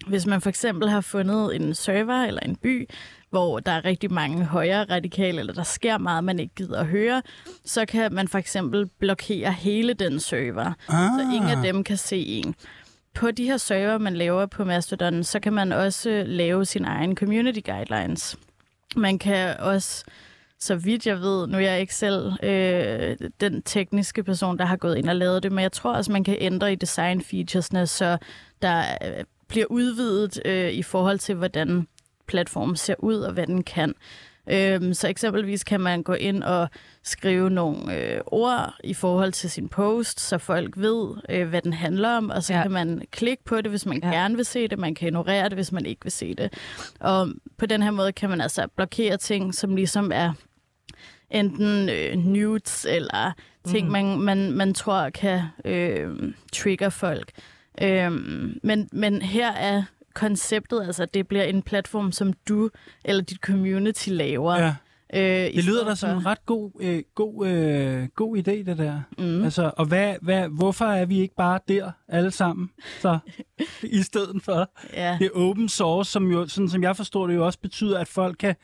[0.07, 2.89] hvis man for eksempel har fundet en server eller en by,
[3.31, 6.87] hvor der er rigtig mange højere radikale, eller der sker meget, man ikke gider at
[6.87, 7.23] høre,
[7.65, 11.11] så kan man for eksempel blokere hele den server, ah.
[11.19, 12.55] så ingen af dem kan se en.
[13.15, 17.17] På de her server, man laver på Mastodon, så kan man også lave sin egen
[17.17, 18.37] community guidelines.
[18.97, 20.05] Man kan også
[20.61, 24.77] så vidt jeg ved, nu er jeg ikke selv øh, den tekniske person, der har
[24.77, 27.87] gået ind og lavet det, men jeg tror også, man kan ændre i design featuresne,
[27.87, 28.19] så
[28.63, 28.85] der
[29.49, 31.87] bliver udvidet øh, i forhold til, hvordan
[32.27, 33.95] platformen ser ud og hvad den kan.
[34.51, 36.69] Øhm, så eksempelvis kan man gå ind og
[37.03, 41.73] skrive nogle øh, ord i forhold til sin post, så folk ved, øh, hvad den
[41.73, 42.63] handler om, og så ja.
[42.63, 44.11] kan man klikke på det, hvis man ja.
[44.11, 44.79] gerne vil se det.
[44.79, 46.53] Man kan ignorere det, hvis man ikke vil se det.
[47.01, 50.33] Og på den her måde kan man altså blokere ting, som ligesom er
[51.31, 53.33] enten øh, nudes eller
[53.65, 53.93] ting, mm.
[53.93, 57.33] man, man, man tror kan øh, trigger folk.
[57.83, 59.83] Øhm, men, men her er
[60.15, 62.71] konceptet, altså at det bliver en platform, som du
[63.05, 64.55] eller dit community laver.
[64.55, 64.75] Ja.
[65.15, 69.01] Øh, det lyder da som en ret god, øh, god, øh, god idé, det der.
[69.19, 69.45] Mm.
[69.45, 73.19] Altså, og hvad, hvad, hvorfor er vi ikke bare der alle sammen, så,
[73.83, 75.17] i stedet for ja.
[75.21, 78.37] det open source, som jo, sådan som jeg forstår det, jo også betyder, at folk
[78.39, 78.55] kan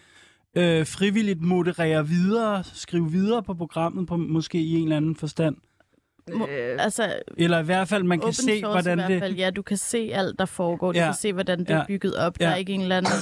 [0.55, 5.57] øh, frivilligt moderere videre, skrive videre på programmet, på, måske i en eller anden forstand.
[6.33, 9.21] Øh, altså, Eller i hvert fald, man kan se, hvordan det...
[9.21, 10.93] Fald, ja, du kan se alt, der foregår.
[10.93, 11.05] Du ja.
[11.05, 11.75] kan se, hvordan det ja.
[11.75, 12.41] er bygget op.
[12.41, 12.45] Ja.
[12.45, 13.13] Der er ikke en eller anden...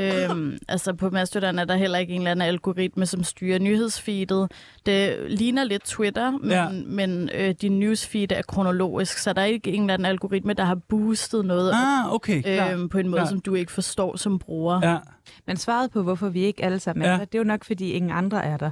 [0.00, 4.52] øhm, altså, på Mastodon er der heller ikke en eller anden algoritme, som styrer nyhedsfeedet.
[4.86, 6.68] Det ligner lidt Twitter, men, ja.
[6.86, 10.64] men øh, din newsfeed er kronologisk, så der er ikke en eller anden algoritme, der
[10.64, 13.28] har boostet noget ah, okay, øhm, på en måde, ja.
[13.28, 14.80] som du ikke forstår som bruger.
[14.82, 14.98] Ja.
[15.46, 17.18] Men svaret på, hvorfor vi ikke alle sammen er ja.
[17.18, 18.70] der, det er jo nok, fordi ingen andre er der.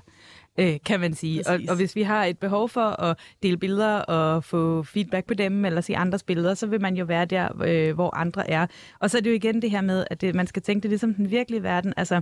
[0.59, 1.43] Øh, kan man sige.
[1.47, 5.35] Og, og hvis vi har et behov for at dele billeder og få feedback på
[5.35, 8.67] dem, eller se andres billeder, så vil man jo være der, øh, hvor andre er.
[9.01, 10.91] Og så er det jo igen det her med, at det, man skal tænke det
[10.91, 11.95] ligesom den virkelige verden.
[11.97, 12.21] Altså,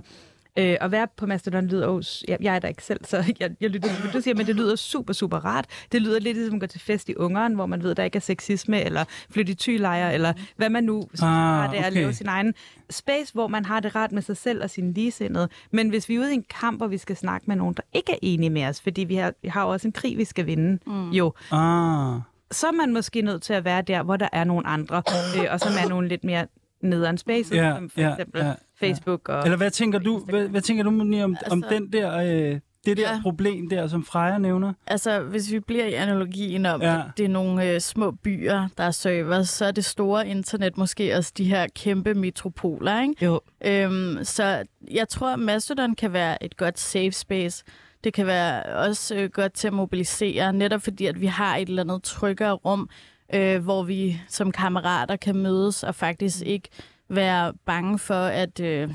[0.59, 2.03] Øh, at være på Mastodon lyder jo...
[2.27, 4.55] Jeg, jeg er der ikke selv, så jeg, jeg lytter til, du siger, men det
[4.55, 5.65] lyder super, super rart.
[5.91, 8.03] Det lyder lidt ligesom at gå til fest i Ungeren, hvor man ved, at der
[8.03, 11.79] ikke er sexisme, eller flytte i tylejre, eller hvad man nu synes, Ah, ah, det
[11.79, 12.01] er at okay.
[12.01, 12.53] lave sin egen
[12.89, 15.49] space, hvor man har det rart med sig selv og sin ligesindede.
[15.71, 17.83] Men hvis vi er ude i en kamp, hvor vi skal snakke med nogen, der
[17.93, 20.45] ikke er enige med os, fordi vi har, vi har også en krig, vi skal
[20.45, 21.09] vinde, mm.
[21.09, 24.67] jo, Ah, så er man måske nødt til at være der, hvor der er nogle
[24.67, 24.97] andre,
[25.37, 26.47] øh, og som er nogle lidt mere
[26.83, 28.53] nederen spaces, Ja, som for ja, eksempel ja, ja.
[28.79, 29.43] Facebook og...
[29.43, 32.59] Eller hvad tænker du, hvad, hvad tænker du Moni, om, altså, om den der, øh,
[32.85, 33.19] det der Ja.
[33.21, 34.73] problem der, som Freja nævner?
[34.87, 36.95] Altså, hvis vi bliver i analogien om, Ja.
[36.95, 40.77] at det er nogle øh, små byer, der er servers, så er det store internet
[40.77, 43.25] måske også de her kæmpe metropoler, ikke?
[43.25, 43.41] Jo.
[43.65, 47.63] Øhm, så jeg tror, at Mastodon kan være et godt safe space.
[48.03, 51.69] Det kan være også øh, godt til at mobilisere, netop fordi, at vi har et
[51.69, 52.89] eller andet tryggere rum,
[53.33, 56.69] øh, hvor vi som kammerater kan mødes og faktisk ikke
[57.09, 58.59] være bange for, at...
[58.59, 58.89] Øh,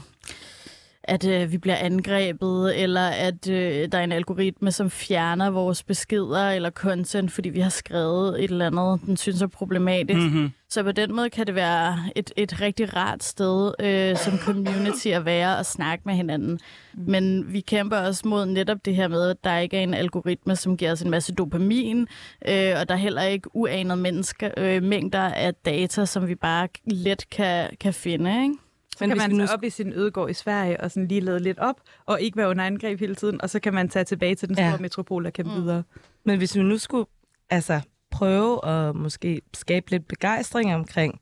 [1.09, 5.83] at øh, vi bliver angrebet, eller at øh, der er en algoritme, som fjerner vores
[5.83, 10.19] beskeder eller content, fordi vi har skrevet et eller andet, den synes er problematisk.
[10.19, 10.25] Mm.
[10.25, 10.51] Mm-hmm.
[10.71, 15.09] Så på den måde kan det være et, et rigtig rart sted øh, som community
[15.09, 16.59] at være og snakke med hinanden.
[16.95, 17.05] Mm.
[17.07, 20.57] Men vi kæmper også mod netop det her med, at der ikke er en algoritme,
[20.57, 22.01] som giver os en masse dopamin,
[22.49, 26.69] øh, og der er heller ikke uanede mennesker, øh, mængder af data, som vi bare
[26.85, 28.43] let kan, kan finde.
[28.43, 28.55] Ikke?
[28.99, 31.09] Så Men kan man vi nu tage op i sin ødegård i Sverige og sådan
[31.09, 33.89] lige lade lidt op, og ikke være under angreb hele tiden, og så kan man
[33.89, 34.79] tage tilbage til den store ja.
[34.79, 35.63] metropol og kæmpe mm.
[35.63, 35.83] videre.
[36.25, 37.07] Men hvis vi nu skulle
[37.51, 37.81] altså,
[38.11, 41.21] prøve at måske skabe lidt begejstring omkring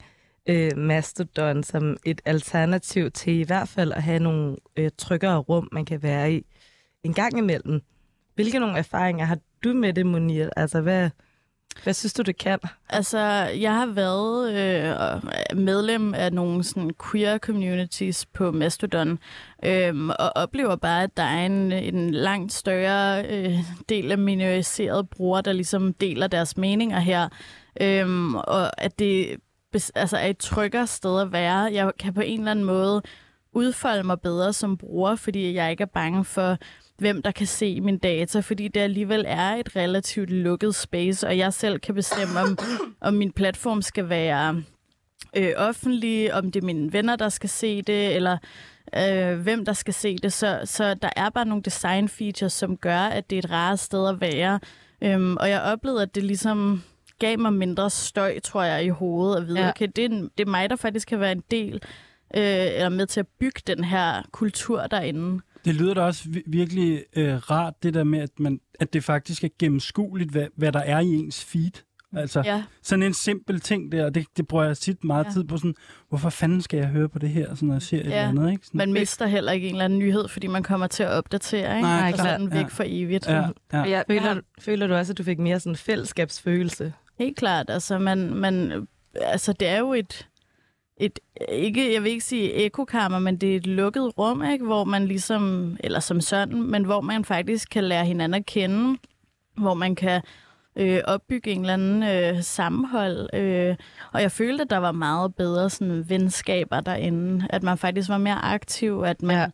[0.49, 5.69] øh, Mastodon som et alternativ til i hvert fald at have nogle øh, tryggere rum,
[5.73, 6.47] man kan være i
[7.03, 7.81] en gang imellem.
[8.35, 10.49] Hvilke nogle erfaringer har du med det, Monir?
[10.57, 11.11] Altså, hvad,
[11.83, 12.59] hvad synes du, det kan?
[12.89, 13.19] Altså,
[13.61, 19.19] jeg har været øh, medlem af nogle sådan queer communities på Mastodon,
[19.65, 25.05] øh, og oplever bare, at der er en, en langt større øh, del af minoriserede
[25.05, 27.29] brugere, der ligesom deler deres meninger her,
[27.81, 29.37] øh, og at det
[29.95, 31.59] altså, er et tryggere sted at være.
[31.73, 33.03] Jeg kan på en eller anden måde
[33.53, 36.57] udfolde mig bedre som bruger, fordi jeg ikke er bange for,
[36.99, 41.39] hvem der kan se mine data, fordi det alligevel er et relativt lukket space, og
[41.39, 42.59] jeg selv kan bestemme, om,
[43.01, 44.63] om min platform skal være
[45.37, 48.39] øh, offentlig, om det er mine venner, der skal se det, eller
[48.97, 50.33] øh, hvem der skal se det.
[50.33, 53.79] Så, så der er bare nogle design features, som gør, at det er et rart
[53.79, 54.61] sted at være.
[55.03, 56.83] Øhm, og jeg oplevede, at det ligesom
[57.19, 59.65] gav mig mindre støj, tror jeg, i hovedet, at vide, Ja.
[59.65, 59.71] ja.
[59.71, 61.75] okay, det er, en- det er mig, der faktisk kan være en del,
[62.37, 62.43] øh,
[62.75, 65.41] eller med til at bygge den her kultur derinde.
[65.67, 69.05] Det lyder da også vi- virkelig øh, rart, det der med, at, man, at det
[69.05, 71.71] faktisk er gennemskueligt, hvad, hvad der er i ens feed.
[72.17, 72.63] Altså, Ja.
[72.83, 75.31] sådan en simpel ting der, og det, det bruger jeg tit meget ja.
[75.31, 75.75] Tid på, sådan,
[76.09, 78.09] hvorfor fanden skal jeg høre på det her, sådan, når jeg ser et Ja.
[78.09, 78.67] eller andet, ikke?
[78.67, 81.77] Sådan, Man mister heller ikke en eller anden nyhed, fordi man kommer til at opdatere,
[81.77, 81.89] ikke?
[81.89, 82.41] Nej, og så er klart.
[82.41, 82.67] den væk Ja.
[82.67, 83.27] for evigt.
[83.29, 83.83] Ja, ja.
[83.83, 86.93] Jeg, Føler, føler du også, at du fik mere sådan fællesskabsfølelse?
[87.19, 87.71] Helt klart.
[87.71, 90.29] Altså, man, man, altså det er jo et,
[90.97, 94.65] et, ikke, jeg vil ikke sige ekokammer, men det er et lukket rum, ikke?
[94.65, 98.99] hvor man ligesom, eller som sådan, men hvor man faktisk kan lære hinanden at kende,
[99.57, 100.23] hvor man kan
[100.77, 103.35] øh, opbygge en eller anden øh, sammenhold.
[103.35, 103.77] Øh,
[104.13, 107.47] og jeg følte, at der var meget bedre sådan, venskaber derinde.
[107.51, 109.47] At man faktisk var mere aktiv, at man, Ja.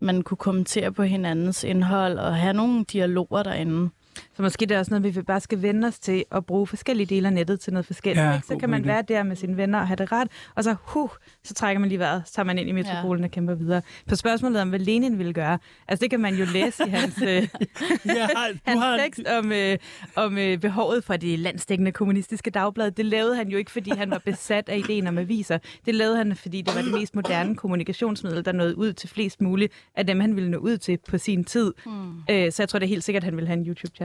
[0.00, 3.90] man kunne kommentere på hinandens indhold og have nogle dialoger derinde.
[4.36, 7.06] Så måske det er også noget, vi bare skal vende os til at bruge forskellige
[7.06, 8.24] dele af nettet til noget forskelligt.
[8.24, 8.46] Ja, ikke?
[8.46, 11.10] Så kan man være der med sine venner og have det rart, og så, huh,
[11.44, 13.26] så trækker man lige vejret, så tager man ind i metropolen ja.
[13.26, 13.82] og kæmper videre.
[14.08, 17.22] På spørgsmålet om, hvad Lenin ville gøre, altså det kan man jo læse i hans...
[17.22, 17.48] Øh,
[18.06, 18.28] Ja,
[18.64, 19.78] Hans har, tekst om, øh,
[20.16, 24.10] om øh, behovet for det landstækkende kommunistiske dagblad, det lavede han jo ikke, fordi han
[24.10, 25.58] var besat af ideen om aviser.
[25.86, 29.40] Det lavede han, fordi det var det mest moderne kommunikationsmiddel, der nåede ud til flest
[29.40, 31.72] muligt af dem, han ville nå ud til på sin tid.
[31.86, 32.22] Mm.
[32.30, 34.01] Øh, så jeg tror det er helt sikkert, at han ville have en YouTube-channel.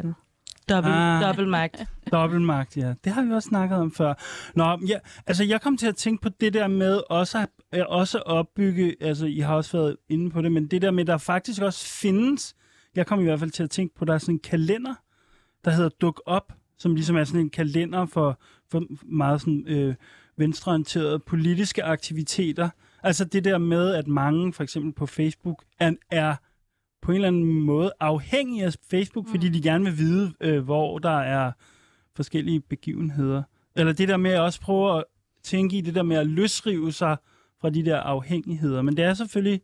[0.69, 1.19] Dobbelt, Ah.
[1.21, 1.27] ah.
[1.27, 1.85] dobbeltmagt.
[2.11, 2.93] Dobbeltmagt, ja.
[3.03, 4.13] Det har vi også snakket om før.
[4.55, 7.85] Nå, ja, altså jeg kom til at tænke på det der med også at øh,
[7.87, 11.17] også opbygge, altså I har også været inde på det, men det der med, der
[11.17, 12.55] faktisk også findes,
[12.95, 14.93] jeg kom i hvert fald til at tænke på, der er sådan en kalender,
[15.65, 18.39] der hedder Duk Op, som ligesom er sådan en kalender for,
[18.71, 18.83] for
[19.15, 19.95] meget sådan øh,
[20.37, 22.69] venstreorienterede politiske aktiviteter.
[23.03, 26.35] Altså det der med, at mange for eksempel på Facebook er, er
[27.01, 29.31] på en eller anden måde afhængige af Facebook, mm.
[29.31, 31.51] fordi de gerne vil vide, øh, hvor der er
[32.15, 33.43] forskellige begivenheder.
[33.75, 35.03] Eller det der med at også prøve at
[35.43, 37.17] tænke i det der med at løsrive sig
[37.61, 38.81] fra de der afhængigheder.
[38.81, 39.61] Men det er selvfølgelig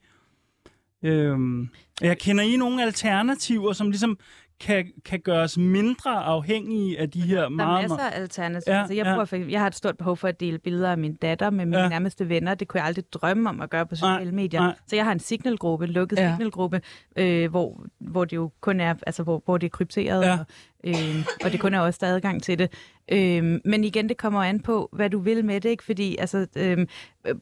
[1.03, 1.69] Øhm,
[2.01, 4.17] jeg kender I nogle alternativer, som ligesom
[4.63, 7.81] kan, kan gøre os mindre afhængige af de her Der er meget...
[7.89, 8.75] masser af alternativer.
[8.75, 9.13] Ja, altså, jeg, ja.
[9.13, 11.65] bruger, for, jeg har et stort behov for at dele billeder af min datter med
[11.65, 11.89] mine Ja.
[11.89, 12.55] nærmeste venner.
[12.55, 14.59] Det kunne jeg aldrig drømme om at gøre på sociale medier.
[14.61, 14.75] nej.
[14.87, 16.31] Så jeg har en signalgruppe, en lukket Ja.
[16.35, 16.81] signalgruppe,
[17.15, 20.31] øh, hvor, hvor det jo kun er, altså hvor, hvor det er krypteret, Ja.
[20.33, 20.45] og,
[20.83, 22.73] øh, og det kun er også der er adgang til det.
[23.11, 25.83] Øh, men igen, det kommer an på, hvad du vil med det, ikke?
[25.83, 26.87] Fordi altså, øh,
[27.27, 27.35] øh,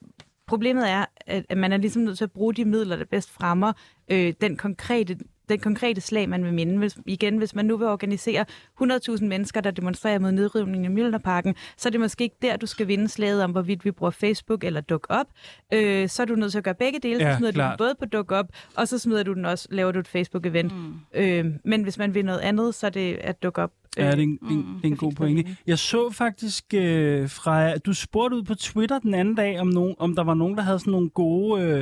[0.48, 3.32] problemet er, at at man er ligesom nødt til at bruge de midler, der bedst
[3.32, 3.74] fremmer
[4.12, 5.18] øh, den konkrete
[5.50, 6.78] den konkrete slag, man vil minde.
[6.78, 8.46] Hvis, igen, hvis man nu vil organisere
[8.82, 12.66] 100.000 mennesker, der demonstrerer mod nedrivningen i Mjølnerparken, så er det måske ikke der, du
[12.66, 15.28] skal vinde slaget om, hvorvidt vi bruger Facebook eller duk op.
[15.74, 17.26] Øh, så er du nødt til at gøre begge dele.
[17.26, 17.80] Ja, så smider klart.
[17.80, 20.08] du den både på duk op, og så smider du den også, laver du et
[20.08, 20.74] Facebook-event.
[20.74, 20.94] Mm.
[21.14, 23.72] Øh, men hvis man vil noget andet, så er det at dukke op.
[23.98, 25.58] Ja, det er en, det er en, det er en det god pointe.
[25.68, 27.78] Jeg så faktisk øh, fra...
[27.78, 30.64] Du spurgte ud på Twitter den anden dag, om, nogen, om der var nogen, der
[30.64, 31.62] havde sådan nogle gode...
[31.62, 31.80] Øh,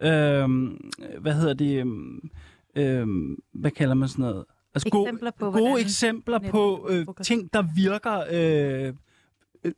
[0.00, 0.48] øh,
[1.20, 1.86] hvad hedder det?
[1.86, 1.86] Øh,
[2.76, 3.06] øh,
[3.52, 4.44] hvad kalder man sådan noget?
[4.74, 8.22] Altså Eksempler på, gode hvordan eksempler på øh, ting, der virker...
[8.30, 8.94] Øh,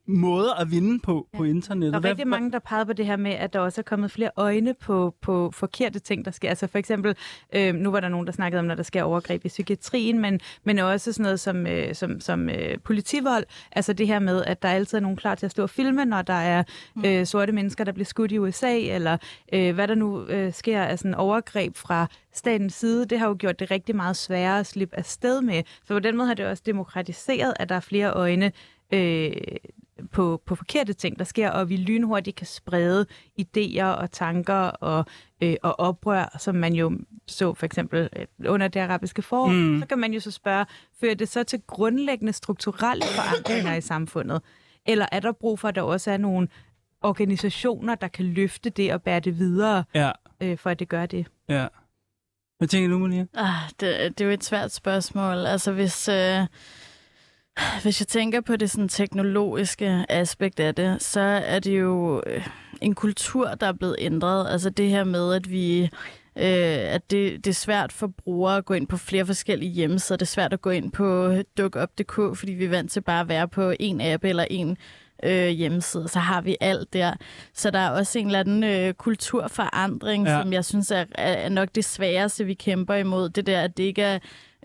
[0.06, 1.38] måder at vinde på ja.
[1.38, 2.04] på Der internettet.
[2.04, 4.30] er rigtig mange, der pegede på det her med, at der også er kommet flere
[4.36, 6.48] øjne på, på forkerte ting, der sker.
[6.48, 7.16] Altså for eksempel,
[7.54, 10.40] øh, nu var der nogen, der snakkede om, når der sker overgreb i psykiatrien, men,
[10.64, 13.44] men også sådan noget som, øh, som, som øh, politivold.
[13.72, 16.04] Altså det her med, at der altid er nogen klar til at stå og filme,
[16.04, 16.62] når der er
[17.06, 19.16] øh, sorte mennesker, der bliver skudt i USA, eller
[19.52, 23.06] øh, hvad der nu øh, sker af sådan overgreb fra statens side.
[23.06, 25.62] Det har jo gjort det rigtig meget sværere at slippe afsted med.
[25.84, 28.52] Så på den måde har det også demokratiseret, at der er flere øjne
[28.92, 29.32] øh,
[30.12, 33.06] på, på forkerte ting, der sker, og vi lynhurtigt kan sprede
[33.40, 35.04] idéer og tanker og,
[35.40, 39.48] øh, og oprør, som man jo så for eksempel øh, under det arabiske forår.
[39.48, 39.80] Mm.
[39.80, 40.66] Så kan man jo så spørge,
[41.00, 44.42] fører det så til grundlæggende strukturelle forandringer i samfundet?
[44.86, 46.48] Eller er der brug for, at der også er nogle
[47.02, 51.06] organisationer, der kan løfte det og bære det videre, Ja, øh, for at det gør
[51.06, 51.26] det?
[51.48, 51.66] ja.
[52.58, 53.26] Hvad tænker du, Malia?
[53.34, 55.46] Ah, det, det er jo et svært spørgsmål.
[55.46, 56.40] Altså hvis, øh,
[57.82, 62.48] hvis jeg tænker på det sådan teknologiske aspekt af det, så er det jo øh,
[62.82, 64.50] en kultur, der er blevet ændret.
[64.50, 65.82] Altså det her med, at vi
[66.36, 70.16] øh, at det, det er svært for brugere at gå ind på flere forskellige hjemmesider.
[70.16, 73.28] Det er svært at gå ind på dukup.dk, fordi vi er vant til bare at
[73.28, 74.76] være på en app eller en
[75.22, 76.08] øh, hjemmeside.
[76.08, 77.14] Så har vi alt der.
[77.54, 80.42] Så der er også en eller anden øh, kulturforandring, ja.
[80.42, 83.28] som jeg synes er, er nok det sværeste, vi kæmper imod.
[83.28, 84.18] Det der, at det ikke er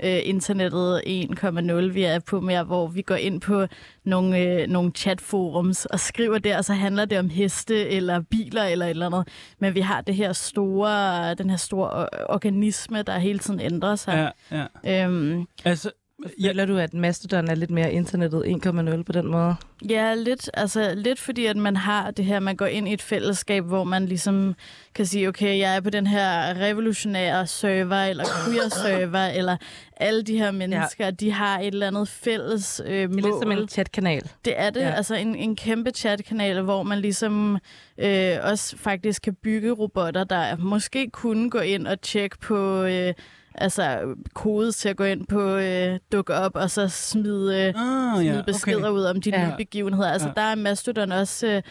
[0.03, 3.67] øh, internettet 1,0, vi er på mere, hvor vi går ind på
[4.05, 8.63] nogle, øh, nogle chatforums og skriver der, og så handler det om heste eller biler
[8.63, 9.27] eller et eller andet.
[9.59, 14.31] Men vi har det her store, den her store organisme, der hele tiden ændrer sig.
[14.51, 15.05] Ja, ja.
[15.05, 15.91] Øhm, Altså.
[16.25, 19.55] Føler du, at Mastodon er lidt mere internettet 1,0 på den måde?
[19.89, 23.01] Ja, lidt, altså, lidt fordi, at man har det her, man går ind i et
[23.01, 24.55] fællesskab, hvor man ligesom
[24.95, 29.57] kan sige, okay, jeg er på den her revolutionære server, eller queer server, eller
[29.97, 31.11] alle de her mennesker, ja.
[31.11, 33.15] de har et eller andet fælles øh, Det er mål.
[33.15, 34.31] lidt som en chatkanal.
[34.45, 34.89] Det er det, ja.
[34.89, 37.57] altså en, en kæmpe chatkanal, hvor man ligesom
[37.97, 43.13] øh, også faktisk kan bygge robotter, der måske kunne gå ind og tjekke på øh,
[43.57, 48.15] altså kode til at gå ind på øh, dukke op og så smide, øh, ah,
[48.15, 48.89] smide ja, beskeder okay.
[48.99, 49.47] ud om de Ja.
[49.47, 50.11] nye begivenheder.
[50.11, 50.33] Altså Ja.
[50.35, 51.61] der er Mastodon også øh,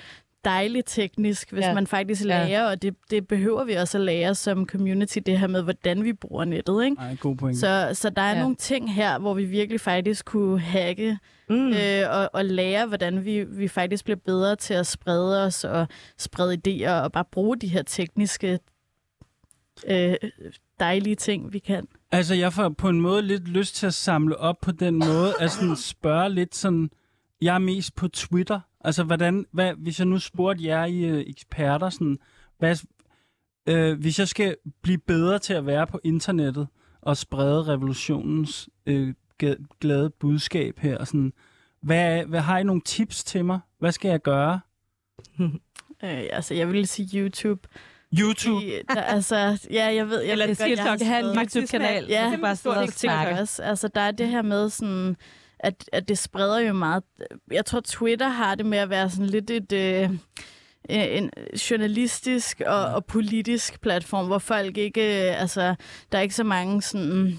[0.44, 1.68] dejligt teknisk, hvis Ja.
[1.68, 1.74] ja.
[1.74, 2.26] man faktisk Ja.
[2.46, 6.04] lærer, og det, det behøver vi også at lære som community, det her med, hvordan
[6.04, 6.84] vi bruger nettet.
[6.84, 6.96] Ikke?
[7.00, 7.58] Ej, god point.
[7.58, 8.34] Så, så der er Ja.
[8.36, 8.40] ja.
[8.40, 11.18] nogle ting her, hvor vi virkelig faktisk kunne hacke
[11.50, 11.68] mm.
[11.68, 15.86] øh, og, og lære, hvordan vi, vi faktisk bliver bedre til at sprede os og
[16.18, 18.58] sprede idéer og bare bruge de her tekniske
[19.90, 20.14] øh,
[20.80, 21.88] dejlige ting, vi kan.
[22.12, 25.34] Altså, jeg får på en måde lidt lyst til at samle op på den måde,
[25.40, 26.90] at sådan spørge lidt sådan,
[27.40, 28.60] jeg er mest på Twitter.
[28.80, 32.18] Altså, hvordan, hvad, hvis jeg nu spurgte jer i øh, eksperter, sådan,
[32.58, 32.76] hvad,
[33.66, 36.68] øh, hvis jeg skal blive bedre til at være på internettet
[37.00, 39.14] og sprede revolutionens øh,
[39.80, 41.32] glade budskab her, sådan,
[41.80, 43.60] hvad, hvad har I nogle tips til mig?
[43.78, 44.60] Hvad skal jeg gøre?
[46.02, 47.68] Øh, altså, jeg vil sige YouTube.
[48.20, 48.64] YouTube?
[48.88, 52.06] Der, altså, ja, jeg ved, jeg Eller ved godt, jeg har have en YouTube-kanal.
[52.08, 53.40] Ja, så kan bare sidde og snakke.
[53.40, 53.62] også.
[53.62, 55.16] Altså, der er det her med sådan,
[55.58, 57.02] at, at det spreder jo meget.
[57.50, 59.72] Jeg tror, Twitter har det med at være sådan lidt et...
[59.72, 60.10] Øh,
[60.88, 61.30] en
[61.70, 65.74] journalistisk og, og politisk platform, hvor folk ikke, øh, altså,
[66.12, 67.38] der er ikke så mange sådan,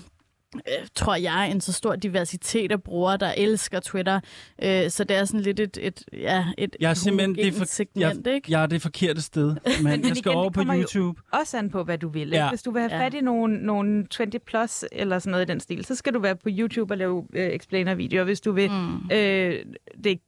[0.56, 4.20] øh, tror jeg, en så stor diversitet af brugere, der elsker Twitter.
[4.64, 7.52] Øh, så det er sådan lidt et, et, ja, et Jeg er simpelthen det er
[7.52, 8.52] for, segment, jeg, ikke?
[8.52, 9.48] jeg er det forkerte sted,
[9.84, 11.22] men, men jeg skal igen, over på YouTube.
[11.34, 12.30] Også an på, hvad du vil.
[12.30, 12.44] Ja.
[12.44, 12.50] Ja.
[12.50, 13.06] Hvis du vil have Ja.
[13.06, 16.20] fat i nogle, nogle 20 plus eller sådan noget i den stil, så skal du
[16.20, 18.24] være på YouTube og lave øh, explainer-videoer.
[18.24, 19.10] Hvis du vil Mm.
[19.12, 19.66] øh,
[20.04, 20.20] det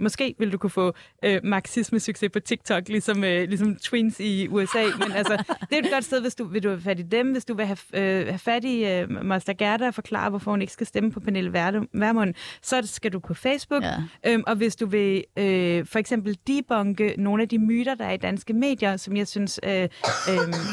[0.00, 0.92] måske vil du kunne få
[1.24, 4.82] øh, marxisme-succes på TikTok, ligesom, øh, ligesom Twins i USA.
[5.00, 7.32] Men altså, det er et godt sted, hvis du vil du have fat i dem,
[7.32, 10.60] hvis du vil have, øh, have fat i øh, Master Gerda og forklare, hvorfor hun
[10.60, 13.82] ikke skal stemme på Pernille Vermund, så skal du på Facebook.
[13.82, 13.96] Ja.
[14.26, 18.12] Øhm, og hvis du vil øh, for eksempel debunke nogle af de myter, der er
[18.12, 19.88] i danske medier, som jeg synes, øh, øh,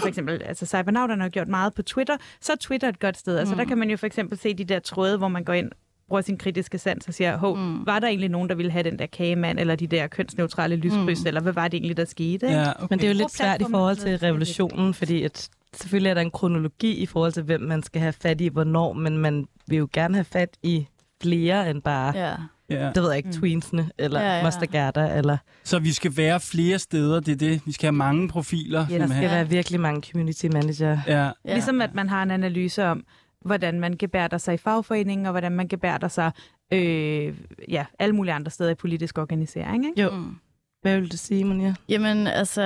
[0.01, 3.37] for eksempel, altså cybernauterne har gjort meget på Twitter, så er Twitter et godt sted.
[3.37, 5.71] Altså der kan man jo for eksempel se de der tråde, hvor man går ind
[6.07, 7.85] bruger sin kritiske sans og siger, hov, mm.
[7.85, 11.21] var der egentlig nogen, der ville have den der kagemand, eller de der kønsneutrale lyskryds,
[11.21, 11.27] mm.
[11.27, 12.47] eller hvad var det egentlig, der skete?
[12.47, 12.87] Ja, okay.
[12.89, 16.21] Men det er jo lidt svært i forhold til revolutionen, fordi at selvfølgelig er der
[16.21, 19.77] en kronologi i forhold til, hvem man skal have fat i, hvornår, men man vil
[19.77, 20.87] jo gerne have fat i
[21.21, 22.33] flere end bare, ja.
[22.69, 22.91] Ja.
[22.95, 24.37] det ved jeg ikke, tweensene, eller Ja, ja, ja.
[24.37, 24.43] ja.
[24.43, 27.61] Master Gerda, eller Så vi skal være flere steder, det er det.
[27.65, 28.85] Vi skal have mange profiler.
[28.89, 30.97] Ja, der skal være virkelig mange community manager.
[31.07, 31.23] Ja.
[31.23, 31.31] Ja.
[31.53, 33.03] Ligesom at man har en analyse om,
[33.45, 36.31] hvordan man gebærder sig i fagforeningen, og hvordan man gebærder sig
[36.73, 37.35] øh,
[37.69, 39.85] ja, alle mulige andre steder i politisk organisering.
[39.85, 40.01] Ikke?
[40.01, 40.35] Jo, Mm.
[40.81, 41.73] hvad vil du sige, Monja?
[41.89, 42.61] Jamen, altså,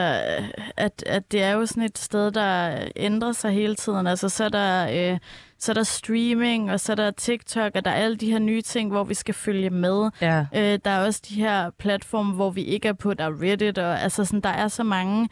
[0.78, 4.08] at, at det er jo sådan et sted, der ændrer sig hele tiden.
[4.08, 5.20] Altså, så er der, øh,
[5.60, 8.40] så er der streaming, og så er der TikTok, og der er alle de her
[8.40, 10.10] nye ting, hvor vi skal følge med.
[10.22, 10.46] Ja.
[10.56, 13.14] Øh, der er også de her platforme, hvor vi ikke er på.
[13.14, 15.30] Der er Reddit, og altså sådan, der er så mange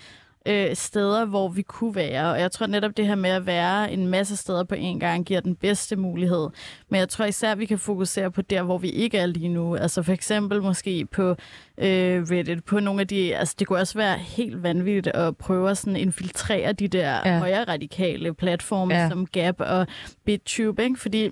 [0.50, 2.32] øh, steder, hvor vi kunne være.
[2.32, 5.26] Og jeg tror netop det her med at være en masse steder på en gang,
[5.26, 6.47] giver den bedste mulighed.
[6.89, 9.76] Men jeg tror især, vi kan fokusere på der, hvor vi ikke er lige nu.
[9.76, 11.30] Altså for eksempel måske på
[11.78, 13.36] øh, Reddit, på nogle af de...
[13.36, 17.39] Altså det kunne også være helt vanvittigt at prøve at sådan infiltrere de der Ja.
[17.39, 19.10] højere radikale platforme ja.
[19.10, 19.88] som Gap og
[20.26, 21.00] BitTube, ikke?
[21.00, 21.30] Fordi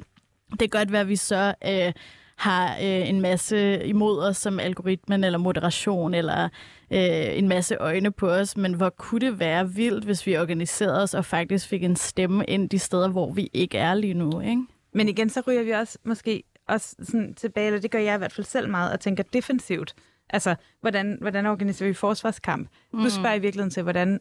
[0.51, 1.93] det kan godt være, at vi så øh,
[2.37, 6.43] har øh, en masse imod os som algoritmen eller moderation eller
[6.91, 11.03] øh, en masse øjne på os, men hvor kunne det være vildt, hvis vi organiserede
[11.03, 14.39] os og faktisk fik en stemme ind de steder, hvor vi ikke er lige nu,
[14.39, 14.63] ikke?
[14.93, 18.17] Men igen, så ryger vi også måske også sådan tilbage, eller det gør jeg i
[18.17, 19.95] hvert fald selv meget, og tænker defensivt.
[20.29, 22.69] Altså, hvordan, hvordan organiserer vi forsvarskamp?
[22.93, 23.03] Mm.
[23.03, 24.19] Du spørger i virkeligheden til, hvordan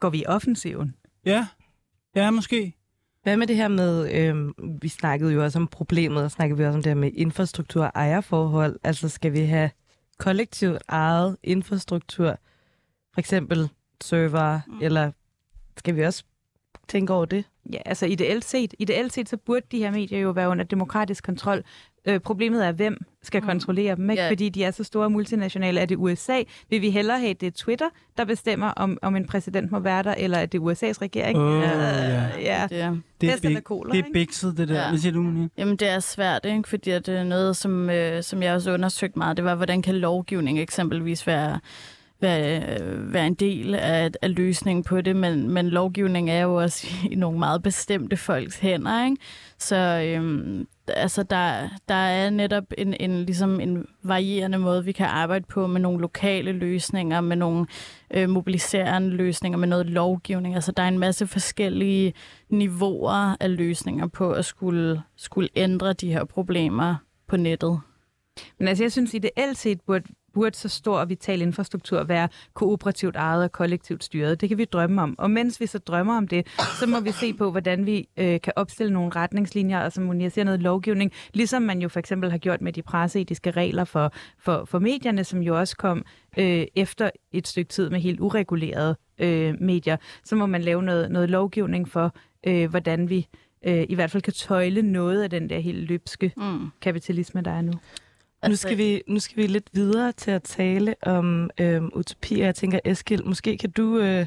[0.00, 0.94] går vi i offensiven?
[1.24, 1.46] Ja.
[2.14, 2.77] Ja, måske.
[3.28, 6.64] Hvad med det her med, øhm, vi snakkede jo også om problemet, og snakkede vi
[6.64, 8.78] også om det her med infrastruktur og ejerforhold.
[8.84, 9.70] Altså skal vi have
[10.18, 12.38] kollektivt ejet infrastruktur,
[13.14, 13.68] for eksempel
[14.00, 14.78] server, mm.
[14.82, 15.10] eller
[15.76, 16.24] skal vi også
[16.88, 17.44] tænke over det?
[17.72, 21.24] Ja, altså ideelt set, ideelt set, så burde de her medier jo være under demokratisk
[21.24, 21.64] kontrol.
[22.06, 24.22] Øh, problemet er, hvem skal kontrollere dem, ikke?
[24.22, 24.30] Ja.
[24.30, 25.80] fordi de er så store multinationale.
[25.80, 26.42] Er det USA?
[26.70, 27.86] Vil vi hellere have, det er Twitter,
[28.18, 31.38] der bestemmer, om, om en præsident må være der, eller er det USA's regering?
[31.38, 32.32] Åh, Øh, ja.
[32.42, 32.66] ja.
[32.70, 34.82] Det er, Det er, big, kolera, det er bikset, det der.
[34.82, 34.88] Ja.
[34.88, 35.48] Hvad siger du, Monia?
[35.58, 36.68] jamen, det er svært, ikke?
[36.68, 39.36] fordi det er noget, som, øh, som jeg også undersøgt meget.
[39.36, 41.60] Det var, hvordan kan lovgivning eksempelvis være
[42.20, 42.78] være,
[43.12, 47.14] være en del af, af løsningen på det, men, men lovgivning er jo også i
[47.14, 49.16] nogle meget bestemte folks hænder, ikke?
[49.58, 55.06] Så øhm, altså der, der er netop en, en, ligesom en varierende måde, vi kan
[55.06, 57.66] arbejde på med nogle lokale løsninger, med nogle
[58.10, 60.54] øh, mobiliserende løsninger, med noget lovgivning.
[60.54, 62.12] Altså der er en masse forskellige
[62.48, 66.96] niveauer af løsninger på at skulle, skulle ændre de her problemer
[67.28, 67.80] på nettet.
[68.58, 70.04] Men altså, jeg synes ideelt set burde,
[70.38, 74.40] burde så stor og vital infrastruktur være kooperativt ejet og kollektivt styret.
[74.40, 75.14] Det kan vi drømme om.
[75.18, 76.46] Og mens vi så drømmer om det,
[76.80, 80.28] så må vi se på, hvordan vi øh, kan opstille nogle retningslinjer, og som Monia
[80.28, 84.12] siger, noget lovgivning, ligesom man jo for eksempel har gjort med de presseetiske regler for,
[84.38, 86.04] for, for medierne, som jo også kom
[86.38, 89.96] øh, efter et stykke tid med helt uregulerede øh, medier.
[90.24, 92.14] Så må man lave noget, noget lovgivning for,
[92.46, 93.28] øh, hvordan vi
[93.66, 96.70] øh, i hvert fald kan tøjle noget af den der helt løbske Mm.
[96.80, 97.72] kapitalisme, der er nu.
[98.46, 102.46] Nu skal, vi, nu skal vi lidt videre til at tale om øhm, utopi, og
[102.46, 103.98] jeg tænker, Eskild, måske kan du...
[103.98, 104.26] Øh,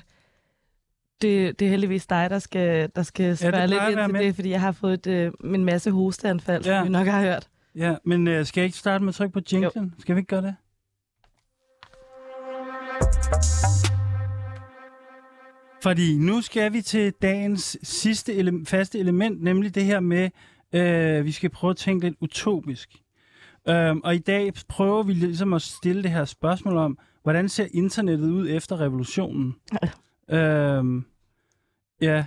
[1.22, 4.24] det, det er heldigvis dig, der skal, der skal spørge plejer lidt ind til med.
[4.26, 6.80] det, fordi jeg har fået et, øh, en masse hosteanfald, Ja.
[6.80, 7.50] som vi nok har hørt.
[7.76, 9.94] Ja, men øh, skal jeg ikke starte med at trykke på jinglen?
[10.00, 10.56] Skal vi ikke gøre det?
[15.84, 20.30] Fordi nu skal vi til dagens sidste ele- faste element, nemlig det her med,
[20.74, 22.90] øh, vi skal prøve at tænke lidt utopisk.
[23.68, 27.68] Øhm, og i dag prøver vi ligesom at stille det her spørgsmål om, hvordan ser
[27.74, 29.56] internettet ud efter revolutionen?
[30.38, 31.06] øhm,
[32.02, 32.26] ja,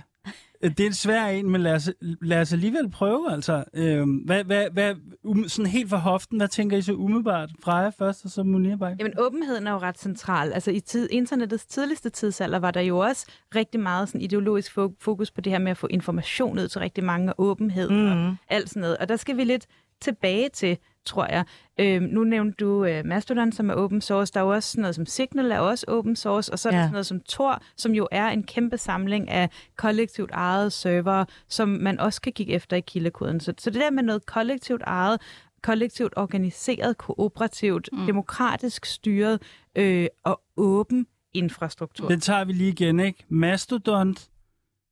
[0.61, 3.31] det er en svær en, men lad os, lad os alligevel prøve.
[3.31, 7.49] Altså, øhm, hvad, hvad, hvad, um, sådan helt for hoften, hvad tænker I så umiddelbart?
[7.63, 8.95] Freja først, og så Munir bare.
[8.99, 10.53] Jamen, åbenheden er jo ret central.
[10.53, 14.95] Altså, i tid, internettets tidligste tidsalder var der jo også rigtig meget sådan, ideologisk fo-
[14.99, 18.27] fokus på det her med at få information ud til rigtig mange, og åbenhed mm.
[18.27, 18.97] og alt sådan noget.
[18.97, 19.67] Og der skal vi lidt
[20.01, 21.45] tilbage til, tror jeg.
[21.79, 24.33] Øhm, nu nævnte du øh, Mastodon, som er open source.
[24.33, 26.51] Der er jo også sådan noget som Signal, er også open source.
[26.53, 26.83] Og så er der Ja.
[26.83, 31.69] sådan noget som Tor, som jo er en kæmpe samling af kollektivt ejede server, som
[31.69, 33.39] man også kan kigge efter i kildekoden.
[33.39, 35.21] Så, så det der med noget kollektivt ejet,
[35.63, 38.05] kollektivt organiseret, kooperativt, Mm.
[38.05, 39.41] demokratisk styret
[39.75, 42.07] øh, og åben infrastruktur.
[42.07, 43.25] Den tager vi lige igen, ikke?
[43.29, 44.15] Mastodon,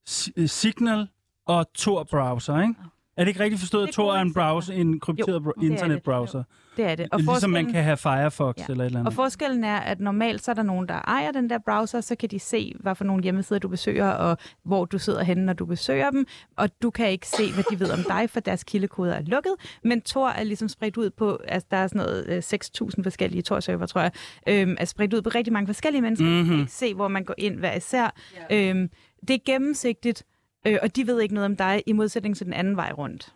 [0.10, 1.08] S- øh, Signal
[1.46, 2.76] og Tor browser, ikke?
[3.18, 5.64] Er det ikke rigtigt forstået, at er Tor er en browser, en krypteret er det.
[5.72, 6.44] internetbrowser?
[6.78, 7.08] Det er det.
[7.12, 8.66] Og ligesom man kan have Firefox Ja.
[8.70, 9.08] eller et eller andet.
[9.08, 12.16] Og forskellen er, at normalt så er der nogen, der ejer den der browser, så
[12.16, 15.54] kan de se, hvad for nogle hjemmesider du besøger, og hvor du sidder henne, når
[15.54, 16.26] du besøger dem.
[16.58, 19.54] Og du kan ikke se, hvad de ved om dig, for deres kildekoder er lukket.
[19.84, 23.42] Men Tor er ligesom spredt ud på, altså der er sådan noget øh, 6.000 forskellige
[23.42, 24.12] Tor-server, tror jeg,
[24.50, 26.26] øhm, er spredt ud på rigtig mange forskellige mennesker.
[26.26, 26.44] Mm-hmm.
[26.44, 28.16] Du kan ikke se, hvor man går ind hver især.
[28.52, 28.90] Øhm,
[29.28, 30.24] det er gennemsigtigt,
[30.68, 33.34] øh, og de ved ikke noget om dig, i modsætning til den anden vej rundt.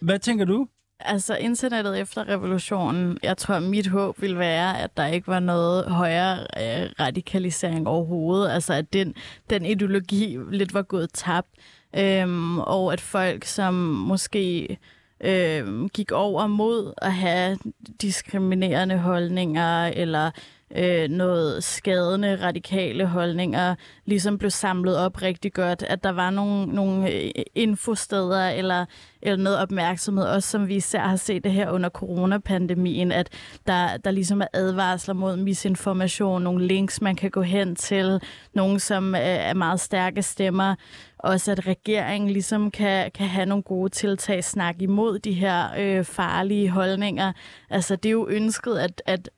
[0.00, 0.68] Hvad tænker du?
[1.00, 5.84] Altså internettet efter revolutionen, jeg tror, mit håb ville være, at der ikke var noget
[5.84, 8.50] højere øh, radikalisering overhovedet.
[8.50, 9.14] Altså at den,
[9.50, 11.48] den ideologi lidt var gået tabt.
[11.96, 14.78] Øhm, og at folk, som måske
[15.20, 17.58] øh, gik over mod at have
[18.02, 20.30] diskriminerende holdninger eller
[20.74, 26.66] øh, noget skadende radikale holdninger, ligesom blev samlet op rigtig godt, at der var nogle,
[26.66, 28.84] nogle øh, infosteder eller,
[29.22, 33.28] eller noget opmærksomhed, også som vi især har set det her under coronapandemien, at
[33.66, 38.20] der, der ligesom er advarsler mod misinformation, nogle links, man kan gå hen til,
[38.54, 40.74] nogle, som øh, er meget stærke stemmer,
[41.18, 46.04] også at regeringen ligesom kan, kan have nogle gode tiltag, snakke imod de her øh,
[46.04, 47.32] farlige holdninger.
[47.70, 49.30] Altså det er jo ønsket, at, at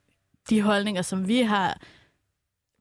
[0.51, 1.81] de holdninger, som vi har,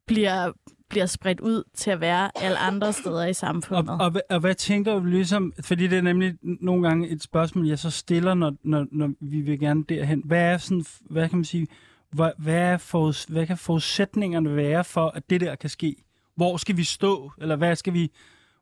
[0.07, 0.51] bliver,
[0.89, 3.89] bliver spredt ud til at være alle andre steder i samfundet.
[3.89, 7.67] og, og, og hvad tænker du ligesom, fordi det er nemlig nogle gange et spørgsmål,
[7.67, 10.21] jeg så stiller, når, når, når vi vil gerne derhen.
[10.25, 11.67] Hvad er sådan, hvad kan man sige,
[12.11, 15.95] hvad, hvad, er forud, hvad kan forudsætningerne være for, at det der kan ske?
[16.35, 18.11] Hvor skal vi stå, eller hvad skal vi,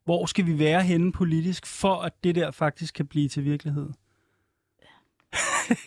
[0.05, 3.89] hvor skal vi være henne politisk, for at det der faktisk kan blive til virkelighed?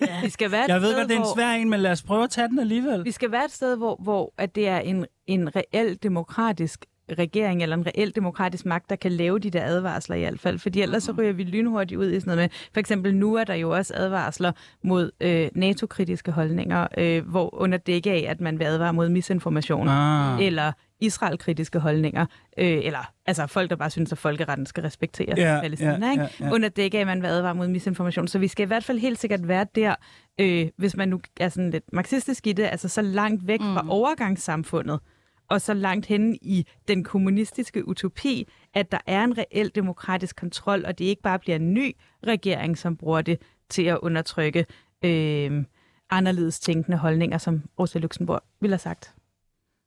[0.01, 0.21] Ja.
[0.23, 1.91] Vi skal være et Jeg ved sted, godt, det er en svær en, men lad
[1.91, 3.05] os prøve at tage den alligevel.
[3.05, 6.87] Vi skal være et sted, hvor, hvor at det er en, en reel demokratisk
[7.19, 10.59] regering eller en reel demokratisk magt, der kan lave de der advarsler i hvert fald.
[10.59, 13.45] Fordi ellers så ryger vi lynhurtigt ud i sådan noget med, for eksempel nu er
[13.45, 14.53] der jo også advarsler
[14.83, 19.89] mod øh, NATO-kritiske holdninger, øh, hvor under dække af, at man vil advare mod misinformation,
[19.89, 20.43] Ah.
[20.47, 22.27] eller Israel-kritiske holdninger,
[22.59, 26.23] øh, eller altså folk, der bare synes, at folkeretten skal respekteres i Palæstina, ja, ikke?
[26.41, 26.53] ja, ja.
[26.53, 28.29] under dække af, at man vil advare mod misinformation.
[28.29, 29.95] Så vi skal i hvert fald helt sikkert være der,
[30.41, 33.75] øh, hvis man nu er sådan lidt marxistisk i det, altså så langt væk mm.
[33.75, 35.01] fra overgangssamfundet,
[35.49, 40.85] og så langt hen i den kommunistiske utopi, at der er en reel demokratisk kontrol,
[40.85, 41.97] og det ikke bare bliver en ny
[42.27, 43.39] regering, som bruger det
[43.69, 44.67] til at undertrykke
[45.05, 45.65] øh,
[46.11, 49.15] anderledes tænkende holdninger, som Rosa Luxemburg ville have sagt.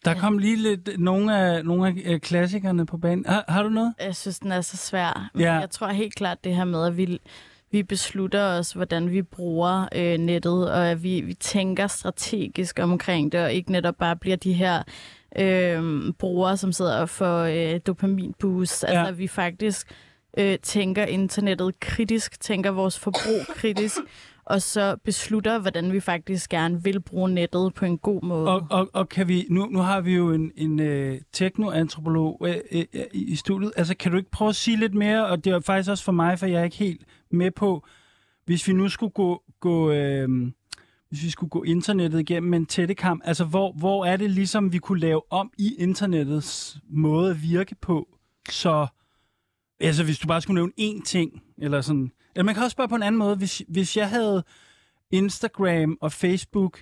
[0.05, 3.25] Der kom lige lidt nogle af, nogle af øh, klassikerne på banen.
[3.27, 3.93] Har, har du noget?
[3.99, 5.29] Jeg synes, den er så svær.
[5.33, 5.53] Men Ja.
[5.53, 7.19] Jeg tror helt klart det her med, at vi,
[7.71, 13.31] vi beslutter os, hvordan vi bruger øh, nettet, og at vi, vi tænker strategisk omkring
[13.31, 14.83] det, og ikke netop bare bliver de her
[15.39, 17.39] øh, brugere, som sidder får
[17.73, 18.83] øh, dopaminboost.
[18.83, 19.07] Altså, Ja.
[19.07, 19.91] at vi faktisk
[20.37, 23.95] øh, tænker internettet kritisk, tænker vores forbrug kritisk,
[24.45, 28.47] og så beslutter, hvordan vi faktisk gerne vil bruge nettet på en god måde.
[28.49, 32.55] Og, og, og kan vi, nu, nu har vi jo en, en øh, teknoantropolog øh,
[32.71, 33.71] øh, øh, i i studiet.
[33.77, 35.27] Altså, kan du ikke prøve at sige lidt mere?
[35.27, 37.01] Og det er faktisk også for mig, for jeg er ikke helt
[37.31, 37.85] med på,
[38.45, 40.29] hvis vi nu skulle gå, gå øh,
[41.11, 44.73] hvis vi skulle gå internettet igennem med en tættekam, altså hvor, hvor er det ligesom,
[44.73, 48.17] vi kunne lave om i internettets måde at virke på,
[48.49, 48.87] så
[49.79, 52.89] altså hvis du bare skulle nævne én ting, eller sådan, eller man kan også spørge
[52.89, 54.43] på en anden måde, hvis, hvis jeg havde
[55.11, 56.79] Instagram og Facebook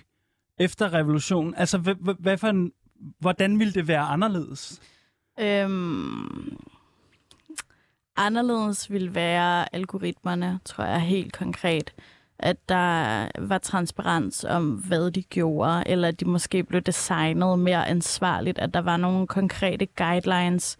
[0.58, 2.72] efter revolutionen, altså hvad, hvad, hvad for en,
[3.18, 4.80] hvordan ville det være anderledes?
[5.40, 6.56] Øhm,
[8.16, 11.94] anderledes vil være algoritmerne, tror jeg helt konkret.
[12.42, 17.88] At der var transparens om, hvad de gjorde, eller at de måske blev designet mere
[17.88, 20.76] ansvarligt, at der var nogle konkrete guidelines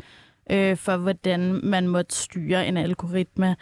[0.50, 3.56] øh, for, hvordan man måtte styre en algoritme.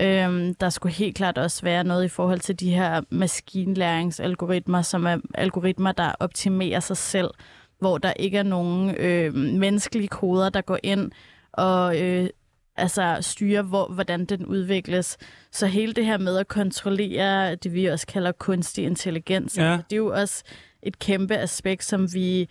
[0.00, 5.06] Øhm, der skulle helt klart også være noget i forhold til de her maskinlæringsalgoritmer, som
[5.06, 7.30] er algoritmer, der optimerer sig selv,
[7.78, 11.12] hvor der ikke er nogen øh, menneskelige koder, der går ind
[11.52, 12.28] og øh,
[12.76, 15.16] altså styrer, hvor, hvordan den udvikles.
[15.52, 19.72] Så hele det her med at kontrollere det, vi også kalder kunstig intelligens, Ja.
[19.72, 20.44] altså, det er jo også
[20.82, 22.48] et kæmpe aspekt, som vi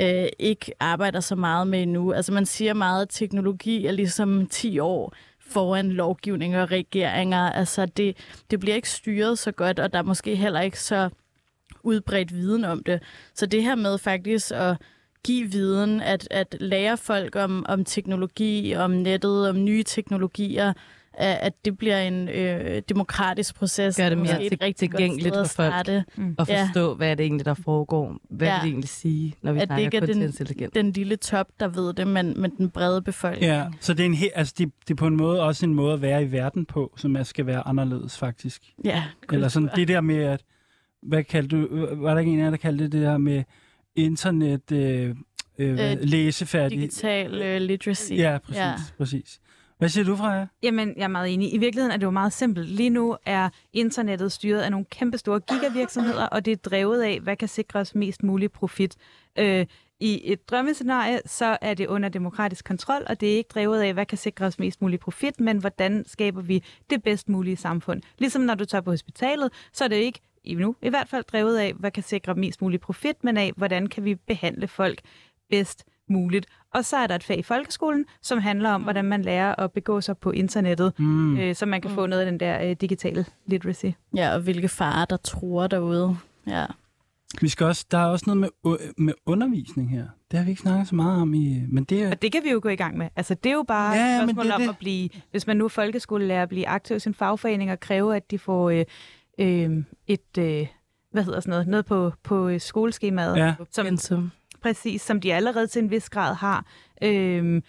[0.00, 2.12] øh, ikke arbejder så meget med endnu.
[2.12, 7.50] Altså man siger meget, at teknologi er ligesom 10 år foran lovgivning og regeringer.
[7.50, 8.16] Altså det,
[8.50, 11.08] det bliver ikke styret så godt, og der er måske heller ikke så
[11.82, 13.02] udbredt viden om det.
[13.34, 14.76] Så det her med faktisk at
[15.24, 20.72] give viden, at, at lære folk om, om teknologi, om nettet, om nye teknologier,
[21.14, 23.96] at, at det bliver en øh, demokratisk proces.
[23.96, 25.48] Gør det mere til- rigtig tilgængeligt for folk.
[25.72, 26.04] starte.
[26.38, 26.64] Og Ja.
[26.64, 28.16] forstå, hvad er det egentlig, der foregår.
[28.30, 28.54] Hvad Ja.
[28.54, 30.72] vil det egentlig sige, når vi At det snakker ikke er kunstig den- intelligens?
[30.74, 33.52] Den lille top, der ved det, men, men den brede befolkning.
[33.52, 35.74] Ja, så det er, en he- altså, det, det er på en måde også en
[35.74, 38.62] måde at være i verden på, som er, skal være anderledes faktisk.
[38.84, 39.02] ja
[39.32, 40.42] Eller sådan det der med, at,
[41.02, 43.42] hvad kaldte du, var der ikke en af jer, der kaldte det det der med
[43.96, 45.14] internet, øh,
[45.58, 46.78] øh, Øh, læsefærdig?
[46.78, 48.12] Digital øh, literacy.
[48.12, 48.68] Ja, præcis, Ja.
[48.68, 48.74] ja.
[48.98, 49.40] præcis.
[49.78, 50.46] Hvad siger du, Freja?
[50.62, 51.54] Jamen, jeg er meget enig.
[51.54, 52.68] I virkeligheden er det jo meget simpelt.
[52.68, 57.20] Lige nu er internettet styret af nogle kæmpe store gigavirksomheder, og det er drevet af,
[57.20, 58.96] hvad kan sikre os mest mulig profit.
[59.38, 59.66] Øh,
[60.00, 63.92] I et drømmescenarie, så er det under demokratisk kontrol, og det er ikke drevet af,
[63.94, 68.02] hvad kan sikre os mest mulig profit, men hvordan skaber vi det bedst mulige samfund.
[68.18, 71.24] Ligesom når du tager på hospitalet, så er det ikke i nu i hvert fald
[71.24, 75.00] drevet af, hvad kan sikre mest mulig profit, men af, hvordan kan vi behandle folk
[75.50, 76.46] bedst muligt.
[76.74, 79.72] Og så er der et fag i folkeskolen, som handler om, hvordan man lærer at
[79.72, 81.04] begå sig på internettet, Mm.
[81.06, 81.38] mm.
[81.38, 83.86] øh, så man kan få noget af den der øh, digitale literacy.
[84.16, 86.16] ja, og hvilke farer, der tror derude.
[86.46, 86.66] Ja.
[87.40, 90.06] Vi skal også, der er også noget med, u- med undervisning her.
[90.30, 91.60] Det har vi ikke snakket så meget om i...
[91.68, 93.08] Men det er, Og det kan vi jo gå i gang med.
[93.16, 94.68] Altså, det er jo bare Ja, et spørgsmål det om det.
[94.68, 98.16] at blive, hvis man nu er folkeskolelærer, at blive aktiv i sin fagforening og kræve,
[98.16, 98.84] at de får øh,
[99.38, 99.70] øh,
[100.06, 100.66] et, øh,
[101.10, 103.54] hvad hedder sådan noget, noget på, på øh, skoleskemaet, Ja.
[103.70, 104.30] som, Pensum.
[104.62, 106.66] præcis, som de allerede til en vis grad har.
[107.02, 107.62] Øh,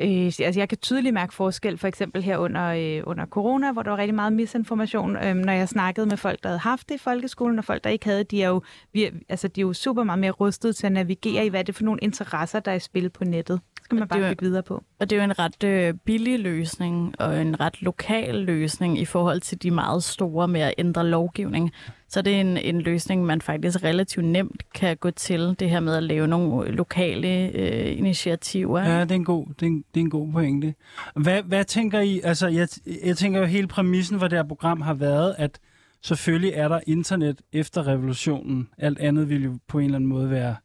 [0.00, 3.82] Øh, altså jeg kan tydeligt mærke forskel, for eksempel her under, øh, under corona, hvor
[3.82, 5.16] der var rigtig meget misinformation.
[5.16, 7.90] Øh, når jeg snakkede med folk, der havde haft det i folkeskolen, og folk, der
[7.90, 10.86] ikke havde, de er jo, vi, altså, de er jo super meget mere rustet til
[10.86, 13.60] at navigere i, hvad det er for nogle interesser, der er i spil på nettet.
[13.84, 14.84] Skal man bare jo- bygge videre på.
[15.00, 19.04] Og det er jo en ret øh, billig løsning, og en ret lokal løsning i
[19.04, 21.72] forhold til de meget store med at ændre lovgivning.
[22.08, 25.80] Så det er en, en løsning, man faktisk relativt nemt kan gå til, det her
[25.80, 28.80] med at lave nogle lokale øh, initiativer.
[28.80, 30.74] Ja, det er en god, det er en, det er en god pointe.
[31.16, 32.20] Hvad, hvad tænker I?
[32.24, 32.68] Altså, jeg,
[33.04, 35.58] jeg tænker jo, hele præmissen for det her program har været, at
[36.02, 38.68] selvfølgelig er der internet efter revolutionen.
[38.78, 40.56] Alt andet ville jo på en eller anden måde være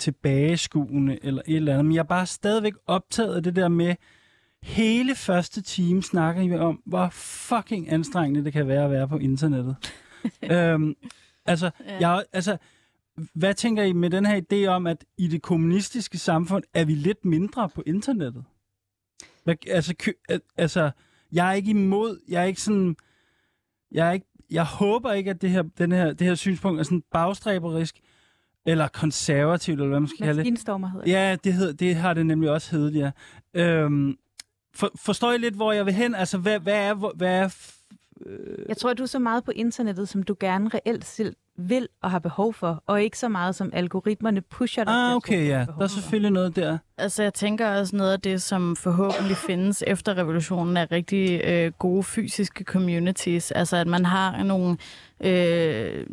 [0.00, 1.84] tilbageskuende eller et eller andet.
[1.84, 3.94] Men jeg er bare stadigvæk optaget af det der med,
[4.62, 9.16] hele første time snakker I om, hvor fucking anstrengende det kan være at være på
[9.18, 9.76] internettet.
[10.52, 10.94] øhm,
[11.46, 12.08] altså, Ja.
[12.10, 12.56] jeg, altså,
[13.34, 16.94] hvad tænker I med den her idé om, at i det kommunistiske samfund er vi
[16.94, 18.44] lidt mindre på internettet?
[19.44, 20.90] Hvad, altså, kø, al- altså,
[21.32, 22.96] jeg er ikke imod, jeg er ikke sådan,
[23.92, 26.84] jeg, er ikke, jeg håber ikke, at det her, den her, det her synspunkt er
[26.84, 28.00] sådan bagstræberisk,
[28.66, 30.36] eller konservativt, eller hvad man skal kalde det.
[30.36, 31.12] Maskinstormer hedder det.
[31.12, 33.10] Ja, det, hed, det har det nemlig også heddet, ja.
[33.54, 34.16] Øhm,
[34.74, 36.14] for, forstår I lidt, hvor jeg vil hen?
[36.14, 36.94] Altså, hvad, hvad er...
[36.94, 37.48] Hvad er
[38.26, 41.36] øh, Jeg tror, du er så meget på internettet, som du gerne reelt selv
[41.68, 45.16] vil og har behov for, og ikke så meget som algoritmerne pusher dig til ah,
[45.16, 45.66] okay, ja.
[45.78, 46.78] Der er selvfølgelig noget der.
[46.98, 51.72] Altså, jeg tænker også noget af det, som forhåbentlig findes efter revolutionen, er rigtig øh,
[51.78, 53.50] gode fysiske communities.
[53.50, 54.76] Altså, at man har nogle,
[55.20, 56.06] øh,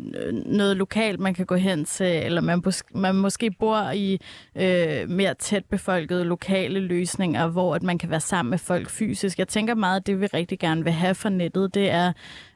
[0.46, 2.62] noget lokalt, man kan gå hen til, eller man,
[2.94, 4.20] man måske bor i
[4.56, 9.38] øh, mere tæt befolkede lokale løsninger, hvor at man kan være sammen med folk fysisk.
[9.38, 12.12] Jeg tænker meget, at det vi rigtig gerne vil have for nettet, det er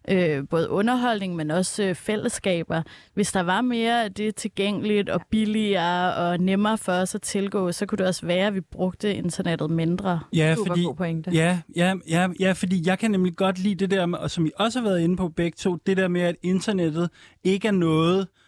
[0.09, 2.83] øh, både underholdning, men også øh, fællesskaber.
[3.15, 7.73] Hvis der var mere af det tilgængeligt og billigere og nemmere for os at tilgå,
[7.73, 10.21] så kunne det også være, at vi brugte internettet mindre.
[10.33, 11.31] Ja, Super fordi, god pointe.
[11.31, 14.51] ja, ja, ja, ja, fordi jeg kan nemlig godt lide det der, og som I
[14.57, 17.11] også har været inde på begge to, det der med, at internettet
[17.45, 18.42] ikke er noget, øh,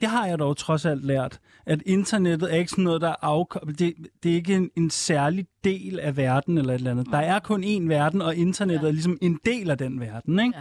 [0.00, 3.14] det har jeg dog trods alt lært, at internettet er ikke sådan noget, der er
[3.22, 7.06] afkoblet, det, det er ikke en, en særlig del af verden eller et eller andet.
[7.10, 8.88] Der er kun én verden, og internettet Ja.
[8.88, 10.58] er ligesom en del af den verden, ikke?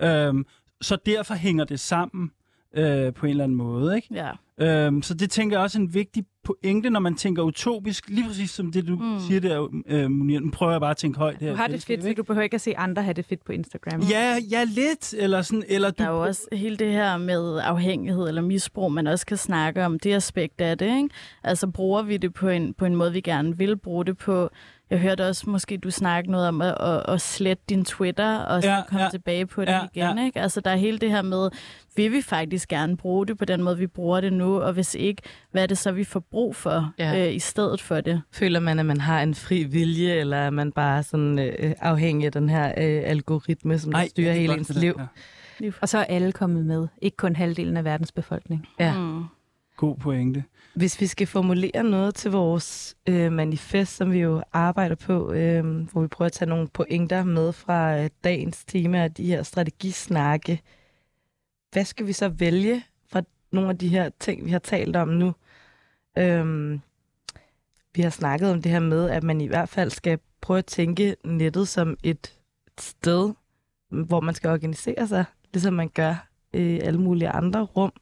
[0.00, 0.26] Ja.
[0.28, 0.46] Øhm,
[0.80, 2.30] så derfor hænger det sammen
[2.74, 4.08] øh, på en eller anden måde, ikke?
[4.14, 4.30] Ja.
[4.86, 8.26] Øhm, så det tænker jeg også er en vigtig pointe, når man tænker utopisk, lige
[8.26, 9.20] præcis som det, du mm.
[9.20, 10.40] Siger der, øh, Munir.
[10.40, 11.50] Nu prøver jeg bare at tænke højt her.
[11.50, 13.52] Du har det fedt, så du behøver ikke at se andre have det fedt på
[13.52, 14.00] Instagram.
[14.00, 16.02] Ja, ja, lidt, eller sådan, eller du...
[16.02, 19.84] Der er jo også hele det her med afhængighed eller misbrug, man også kan snakke
[19.84, 20.96] om det aspekt af det.
[20.96, 21.08] Ikke?
[21.44, 24.50] Altså bruger vi det på en, på en måde, vi gerne vil bruge det på.
[24.90, 28.62] Jeg hørte også måske, du snakke noget om at, at, at slette din Twitter og
[28.62, 29.10] så Ja, komme ja.
[29.10, 30.18] tilbage på det Ja, igen.
[30.18, 30.24] ja.
[30.24, 30.40] Ikke?
[30.40, 31.50] Altså der er hele det her med,
[31.96, 34.94] vil vi faktisk gerne bruge det på den måde, vi bruger det nu, og hvis
[34.94, 37.26] ikke, hvad er det så, vi får brug for Ja.
[37.28, 38.22] øh, i stedet for det?
[38.32, 42.26] Føler man, at man har en fri vilje, eller er man bare sådan øh, afhængig
[42.26, 45.00] af den her øh, algoritme, som der Ej, styrer er hele ens liv?
[45.60, 45.70] Ja.
[45.80, 46.86] Og så er alle kommet med.
[47.02, 48.68] Ikke kun halvdelen af verdens befolkning.
[48.80, 48.98] Ja.
[48.98, 49.24] Mm.
[49.76, 50.44] God pointe.
[50.78, 55.64] Hvis vi skal formulere noget til vores øh, manifest, som vi jo arbejder på, øh,
[55.92, 59.42] hvor vi prøver at tage nogle pointer med fra øh, dagens tema af de her
[59.42, 60.60] strategisnakke,
[61.72, 63.22] hvad skal vi så vælge fra
[63.52, 65.34] nogle af de her ting, vi har talt om nu?
[66.18, 66.80] Øhm,
[67.94, 70.66] vi har snakket om det her med, at man i hvert fald skal prøve at
[70.66, 72.34] tænke nettet som et
[72.78, 73.34] sted,
[73.90, 75.24] hvor man skal organisere sig,
[75.54, 77.92] ligesom man gør i alle mulige andre rum.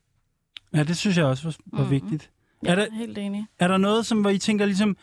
[0.74, 1.90] Ja, det synes jeg også var, var Mhm.
[1.90, 2.30] vigtigt.
[2.64, 3.46] Ja, Er der- helt enig.
[3.58, 4.96] Er der noget, som hvor I tænker ligesom,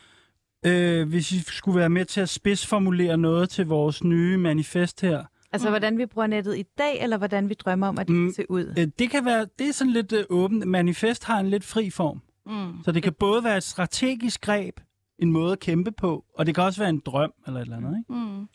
[0.65, 5.23] øh, hvis I skulle være med til at spidsformulere noget til vores nye manifest her?
[5.51, 5.71] Altså, Mm.
[5.71, 8.31] hvordan vi bruger nettet i dag, eller hvordan vi drømmer om, at det Mm.
[8.31, 8.73] skal se ud?
[8.79, 10.67] Øh, det kan være, det er sådan lidt øh, åbent.
[10.67, 12.21] Manifest har en lidt fri form.
[12.45, 12.83] Mm.
[12.83, 14.79] Så det kan både være et strategisk greb,
[15.19, 17.77] en måde at kæmpe på, og det kan også være en drøm eller et eller
[17.77, 18.13] andet, ikke?
[18.13, 18.47] Mm.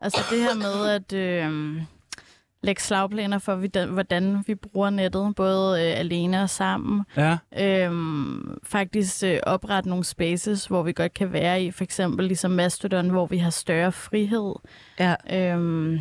[0.00, 1.82] Altså det her med at øh,
[2.64, 7.02] lægge slagplaner for, hvordan- vi bruger nettet, både øh, alene og sammen.
[7.16, 7.36] Ja.
[7.58, 12.50] Øhm, faktisk øh, oprette nogle spaces, hvor vi godt kan være i, for eksempel ligesom
[12.50, 14.54] Mastodon, hvor vi har større frihed.
[15.00, 15.14] Ja.
[15.32, 15.98] Øhm,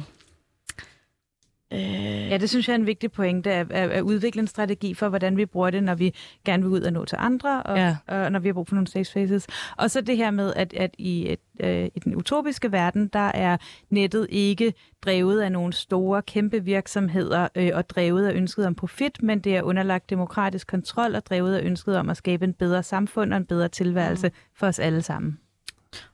[1.73, 5.09] øh, Ja, det synes jeg er en vigtig pointe, at, at, udvikle en strategi for,
[5.09, 6.13] hvordan vi bruger det, når vi
[6.45, 7.95] gerne vil ud og nå til andre, og, Ja.
[8.07, 9.47] og når vi har brug for nogle safe spaces.
[9.77, 13.19] Og så det her med, at, at i, et, øh, i den utopiske verden, der
[13.33, 13.57] er
[13.89, 19.23] nettet ikke drevet af nogle store, kæmpe virksomheder øh, og drevet af ønsket om profit,
[19.23, 22.83] men det er underlagt demokratisk kontrol og drevet af ønsket om at skabe en bedre
[22.83, 25.37] samfund og en bedre tilværelse for os alle sammen.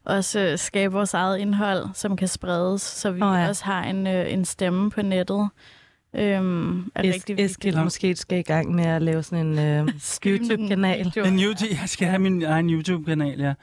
[0.06, 3.48] Også øh, skabe vores eget indhold, som kan spredes, så vi oh, ja.
[3.48, 5.50] også har en, øh, en stemme på nettet.
[6.16, 7.40] Øhm, er Es- rigtig.
[7.40, 9.88] Eskild måske skal i gang med at lave sådan en øh,
[10.26, 11.14] YouTube-kanal.
[11.26, 13.54] En YouTube, jeg skal have min egen YouTube-kanal, ja.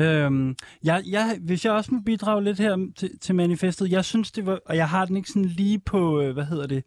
[0.00, 4.32] Øhm, jeg, jeg, hvis jeg også må bidrage lidt her til, til manifestet, jeg synes
[4.32, 6.84] det var, og jeg har den ikke sådan lige på, øh, hvad hedder det,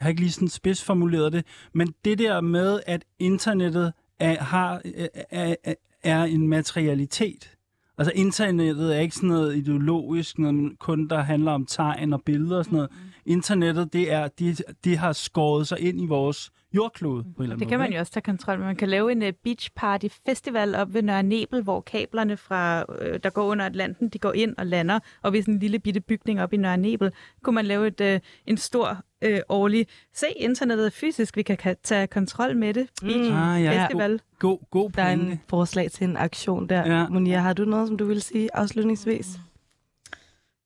[0.00, 4.82] jeg har ikke lige sådan spidsformuleret det, men det der med, at internettet er, har,
[5.30, 7.56] er, er, er en materialitet.
[8.00, 12.58] Altså internettet er ikke sådan noget ideologisk, noget kun der handler om tegn og billeder
[12.58, 12.90] og sådan noget.
[13.26, 17.42] Internettet, det er, de, de har skåret sig ind i vores jordklode på en eller
[17.42, 17.70] anden Det måde.
[17.70, 18.66] kan man jo også tage kontrol med.
[18.66, 22.84] Man kan lave en uh, beach party festival op ved Nørre Nebel, hvor kablerne fra,
[23.00, 25.78] øh, der går under Atlanten, de går ind og lander, og ved sådan en lille
[25.78, 27.10] bitte bygning op i Nørre Nebel,
[27.42, 31.76] kunne man lave et, øh, en stor øh, årlig, se internettet er fysisk, vi kan,
[31.82, 33.08] tage kontrol med det, Mm.
[33.08, 33.82] Ah, ja.
[33.84, 34.20] festival.
[34.38, 36.98] God, god Der er en forslag til en aktion der.
[36.98, 37.08] Ja.
[37.08, 39.26] Monia, har du noget, som du vil sige afslutningsvis?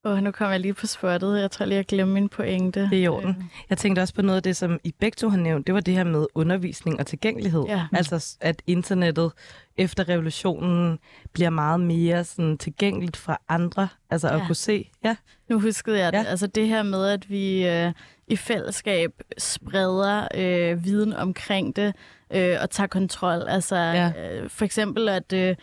[0.06, 1.40] Åh, nu kommer jeg lige på spottet.
[1.40, 2.80] Jeg tror lige, jeg glemmer min pointe.
[2.80, 3.50] Det er i orden.
[3.70, 5.66] Jeg tænkte også på noget af det, som I begge to har nævnt.
[5.66, 7.64] Det var det her med undervisning og tilgængelighed.
[7.68, 7.86] Ja.
[7.92, 9.32] Altså, at internettet
[9.76, 10.98] efter revolutionen
[11.32, 13.88] bliver meget mere sådan, tilgængeligt for andre.
[14.10, 14.46] Altså at Ja.
[14.46, 14.90] kunne se.
[15.04, 15.16] Ja.
[15.50, 16.18] Nu huskede jeg det.
[16.18, 16.24] Ja.
[16.24, 17.92] Altså det her med, at vi øh,
[18.28, 21.94] i fællesskab spreder øh, viden omkring det
[22.34, 23.42] øh, og tager kontrol.
[23.48, 24.12] Altså Ja.
[24.42, 25.56] øh, for eksempel at øh,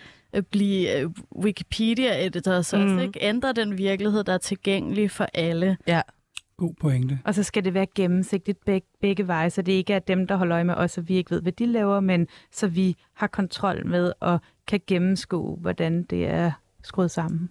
[0.51, 2.83] blive øh, Wikipedia-editor, så Mm.
[2.83, 2.99] mm.
[2.99, 5.77] ikke ændre den virkelighed, der er tilgængelig for alle.
[6.57, 7.19] God pointe.
[7.25, 10.35] Og så skal det være gennemsigtigt begge, begge veje, så det ikke er dem, der
[10.35, 13.27] holder øje med os, og vi ikke ved, hvad de laver, men så vi har
[13.27, 16.51] kontrol med og kan gennemskue, hvordan det er
[16.83, 17.49] skruet sammen.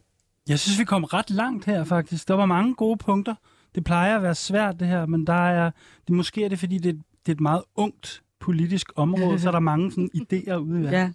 [0.49, 2.29] Jeg synes, vi kom ret langt her, faktisk.
[2.29, 3.35] Der var mange gode punkter.
[3.75, 5.71] Det plejer at være svært, det her, men der er,
[6.09, 6.95] det, måske er det, fordi det,
[7.27, 10.83] det er et meget ungt politisk område, så er der mange sådan, idéer ude i
[10.83, 10.93] verden.
[10.93, 11.12] ja.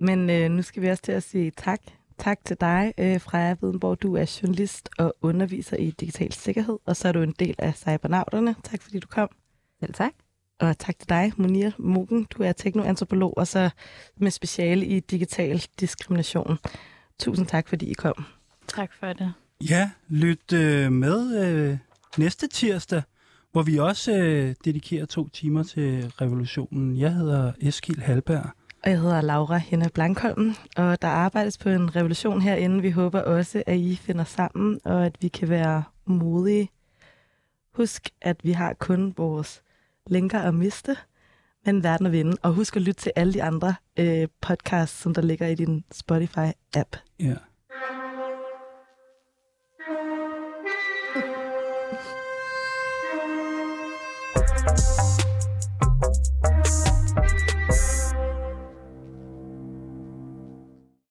[0.00, 1.80] Men øh, nu skal vi også til at sige tak.
[2.18, 4.02] Tak til dig, øh, Freja Videnborg.
[4.02, 7.74] Du er journalist og underviser i digital sikkerhed, og så er du en del af
[7.74, 8.56] Cybernauterne.
[8.64, 9.28] Tak fordi du kom.
[9.80, 10.12] Selv tak.
[10.60, 12.24] Og tak til dig, Munir Mogen.
[12.24, 13.70] Du er teknoantropolog, og så
[14.16, 16.58] med speciale i digital diskrimination.
[17.18, 18.24] Tusind tak, fordi I kom.
[18.68, 19.32] Tak for det.
[19.70, 21.78] Ja, lyt øh, med øh,
[22.18, 23.02] næste tirsdag,
[23.52, 26.96] hvor vi også øh, dedikerer to timer til revolutionen.
[26.98, 28.50] Jeg hedder Eskil Halberg.
[28.84, 32.82] Og jeg hedder Laura Henne Blankholm, og der arbejdes på en revolution herinde.
[32.82, 36.68] Vi håber også, at I finder sammen, og at vi kan være modige.
[37.74, 39.62] Husk, at vi har kun vores
[40.06, 40.96] linker at miste,
[41.66, 42.36] men verden at vinde.
[42.42, 45.84] Og husk at lytte til alle de andre øh, podcasts, som der ligger i din
[45.94, 46.96] Spotify-app.
[47.20, 47.34] Ja.